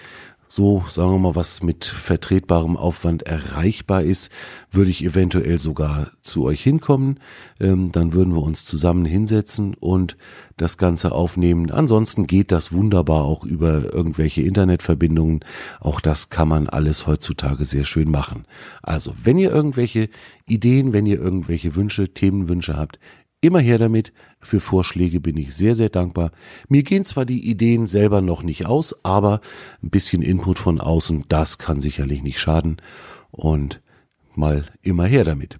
so, 0.53 0.83
sagen 0.89 1.11
wir 1.11 1.17
mal, 1.17 1.35
was 1.35 1.63
mit 1.63 1.85
vertretbarem 1.85 2.75
Aufwand 2.75 3.23
erreichbar 3.23 4.03
ist, 4.03 4.33
würde 4.69 4.89
ich 4.89 5.01
eventuell 5.01 5.59
sogar 5.59 6.11
zu 6.23 6.43
euch 6.43 6.61
hinkommen. 6.61 7.21
Ähm, 7.61 7.93
dann 7.93 8.11
würden 8.11 8.33
wir 8.33 8.43
uns 8.43 8.65
zusammen 8.65 9.05
hinsetzen 9.05 9.75
und 9.75 10.17
das 10.57 10.77
Ganze 10.77 11.13
aufnehmen. 11.13 11.71
Ansonsten 11.71 12.27
geht 12.27 12.51
das 12.51 12.73
wunderbar 12.73 13.23
auch 13.23 13.45
über 13.45 13.93
irgendwelche 13.93 14.41
Internetverbindungen. 14.41 15.39
Auch 15.79 16.01
das 16.01 16.29
kann 16.29 16.49
man 16.49 16.67
alles 16.67 17.07
heutzutage 17.07 17.63
sehr 17.63 17.85
schön 17.85 18.11
machen. 18.11 18.43
Also, 18.83 19.13
wenn 19.23 19.37
ihr 19.37 19.51
irgendwelche 19.51 20.09
Ideen, 20.47 20.91
wenn 20.91 21.05
ihr 21.05 21.17
irgendwelche 21.17 21.75
Wünsche, 21.75 22.13
Themenwünsche 22.13 22.75
habt, 22.75 22.99
Immer 23.41 23.59
her 23.59 23.79
damit. 23.79 24.13
Für 24.39 24.59
Vorschläge 24.59 25.19
bin 25.19 25.35
ich 25.35 25.55
sehr, 25.55 25.73
sehr 25.73 25.89
dankbar. 25.89 26.31
Mir 26.69 26.83
gehen 26.83 27.05
zwar 27.05 27.25
die 27.25 27.49
Ideen 27.49 27.87
selber 27.87 28.21
noch 28.21 28.43
nicht 28.43 28.67
aus, 28.67 29.03
aber 29.03 29.41
ein 29.81 29.89
bisschen 29.89 30.21
Input 30.21 30.59
von 30.59 30.79
außen, 30.79 31.25
das 31.27 31.57
kann 31.57 31.81
sicherlich 31.81 32.21
nicht 32.21 32.39
schaden. 32.39 32.77
Und 33.31 33.81
mal 34.35 34.65
immer 34.83 35.05
her 35.05 35.23
damit. 35.23 35.59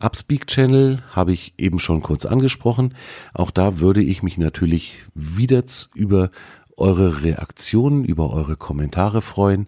Upspeak 0.00 0.46
Channel 0.46 1.02
habe 1.10 1.32
ich 1.32 1.54
eben 1.58 1.78
schon 1.78 2.02
kurz 2.02 2.24
angesprochen. 2.24 2.94
Auch 3.34 3.50
da 3.50 3.80
würde 3.80 4.02
ich 4.02 4.22
mich 4.22 4.38
natürlich 4.38 4.98
wieder 5.14 5.64
über 5.94 6.30
eure 6.76 7.22
Reaktionen, 7.22 8.04
über 8.04 8.30
eure 8.30 8.56
Kommentare 8.56 9.20
freuen. 9.20 9.66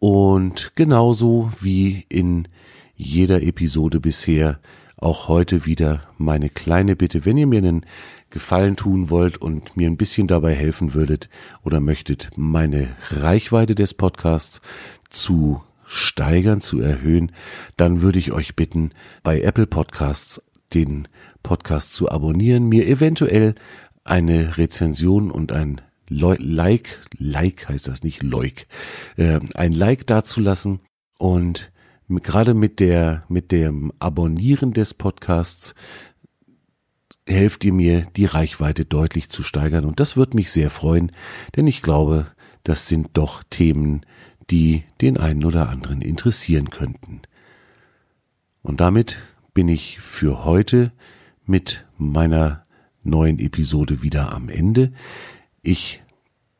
Und 0.00 0.72
genauso 0.74 1.50
wie 1.60 2.04
in 2.08 2.48
jeder 2.94 3.42
Episode 3.42 4.00
bisher 4.00 4.60
auch 5.02 5.28
heute 5.28 5.66
wieder 5.66 6.02
meine 6.16 6.48
kleine 6.48 6.96
Bitte, 6.96 7.24
wenn 7.24 7.36
ihr 7.36 7.46
mir 7.46 7.58
einen 7.58 7.84
Gefallen 8.30 8.76
tun 8.76 9.10
wollt 9.10 9.36
und 9.36 9.76
mir 9.76 9.88
ein 9.88 9.96
bisschen 9.96 10.26
dabei 10.26 10.54
helfen 10.54 10.94
würdet 10.94 11.28
oder 11.62 11.80
möchtet, 11.80 12.30
meine 12.36 12.88
Reichweite 13.10 13.74
des 13.74 13.94
Podcasts 13.94 14.62
zu 15.10 15.62
steigern, 15.84 16.60
zu 16.60 16.80
erhöhen, 16.80 17.32
dann 17.76 18.00
würde 18.00 18.18
ich 18.18 18.32
euch 18.32 18.56
bitten, 18.56 18.92
bei 19.22 19.42
Apple 19.42 19.66
Podcasts 19.66 20.42
den 20.72 21.08
Podcast 21.42 21.94
zu 21.94 22.10
abonnieren, 22.10 22.68
mir 22.68 22.86
eventuell 22.86 23.54
eine 24.04 24.56
Rezension 24.56 25.30
und 25.30 25.52
ein 25.52 25.80
Like, 26.08 27.00
Like 27.18 27.68
heißt 27.68 27.88
das 27.88 28.02
nicht, 28.02 28.22
Leuk, 28.22 28.52
äh, 29.16 29.40
ein 29.54 29.72
Like 29.72 30.06
dazulassen 30.06 30.80
und 31.18 31.71
gerade 32.20 32.54
mit 32.54 32.80
der, 32.80 33.24
mit 33.28 33.52
dem 33.52 33.92
Abonnieren 33.98 34.72
des 34.72 34.94
Podcasts 34.94 35.74
helft 37.26 37.64
ihr 37.64 37.72
mir, 37.72 38.06
die 38.16 38.26
Reichweite 38.26 38.84
deutlich 38.84 39.30
zu 39.30 39.42
steigern 39.42 39.84
und 39.84 40.00
das 40.00 40.16
wird 40.16 40.34
mich 40.34 40.50
sehr 40.50 40.70
freuen, 40.70 41.12
denn 41.56 41.66
ich 41.66 41.82
glaube, 41.82 42.26
das 42.64 42.88
sind 42.88 43.10
doch 43.14 43.42
Themen, 43.48 44.04
die 44.50 44.84
den 45.00 45.16
einen 45.16 45.44
oder 45.44 45.68
anderen 45.68 46.02
interessieren 46.02 46.70
könnten. 46.70 47.22
Und 48.62 48.80
damit 48.80 49.18
bin 49.54 49.68
ich 49.68 49.98
für 50.00 50.44
heute 50.44 50.92
mit 51.44 51.86
meiner 51.96 52.62
neuen 53.02 53.38
Episode 53.38 54.02
wieder 54.02 54.32
am 54.32 54.48
Ende. 54.48 54.92
Ich 55.62 56.02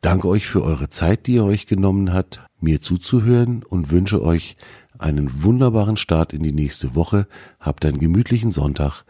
danke 0.00 0.28
euch 0.28 0.46
für 0.46 0.62
eure 0.62 0.90
Zeit, 0.90 1.26
die 1.26 1.34
ihr 1.34 1.44
euch 1.44 1.66
genommen 1.66 2.12
habt, 2.12 2.44
mir 2.60 2.80
zuzuhören 2.80 3.62
und 3.62 3.90
wünsche 3.90 4.22
euch 4.22 4.56
einen 5.02 5.42
wunderbaren 5.42 5.96
Start 5.96 6.32
in 6.32 6.42
die 6.42 6.52
nächste 6.52 6.94
Woche. 6.94 7.26
Habt 7.60 7.84
einen 7.84 7.98
gemütlichen 7.98 8.50
Sonntag 8.50 9.04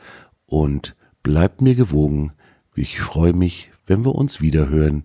und 0.47 0.97
bleibt 1.23 1.61
mir 1.61 1.75
gewogen. 1.75 2.33
Ich 2.75 3.01
freue 3.01 3.33
mich, 3.33 3.71
wenn 3.87 4.05
wir 4.05 4.15
uns 4.15 4.41
wieder 4.41 4.69
hören. 4.69 5.05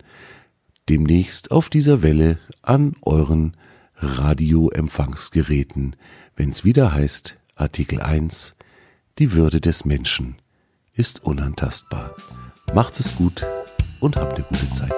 Demnächst 0.89 1.52
auf 1.52 1.69
dieser 1.69 2.02
Welle 2.02 2.38
an 2.62 2.95
euren 3.02 3.58
Radioempfangsgeräten, 3.97 5.95
wenn's 6.36 6.63
wieder 6.63 6.93
heißt 6.93 7.38
Artikel 7.56 8.00
1 8.02 8.56
Die 9.17 9.34
Würde 9.34 9.60
des 9.60 9.86
Menschen 9.86 10.36
ist 10.93 11.23
unantastbar. 11.23 12.15
Macht's 12.73 13.00
es 13.00 13.15
gut 13.15 13.45
und 14.00 14.15
habt 14.15 14.36
eine 14.36 14.43
gute 14.43 14.71
Zeit. 14.71 14.93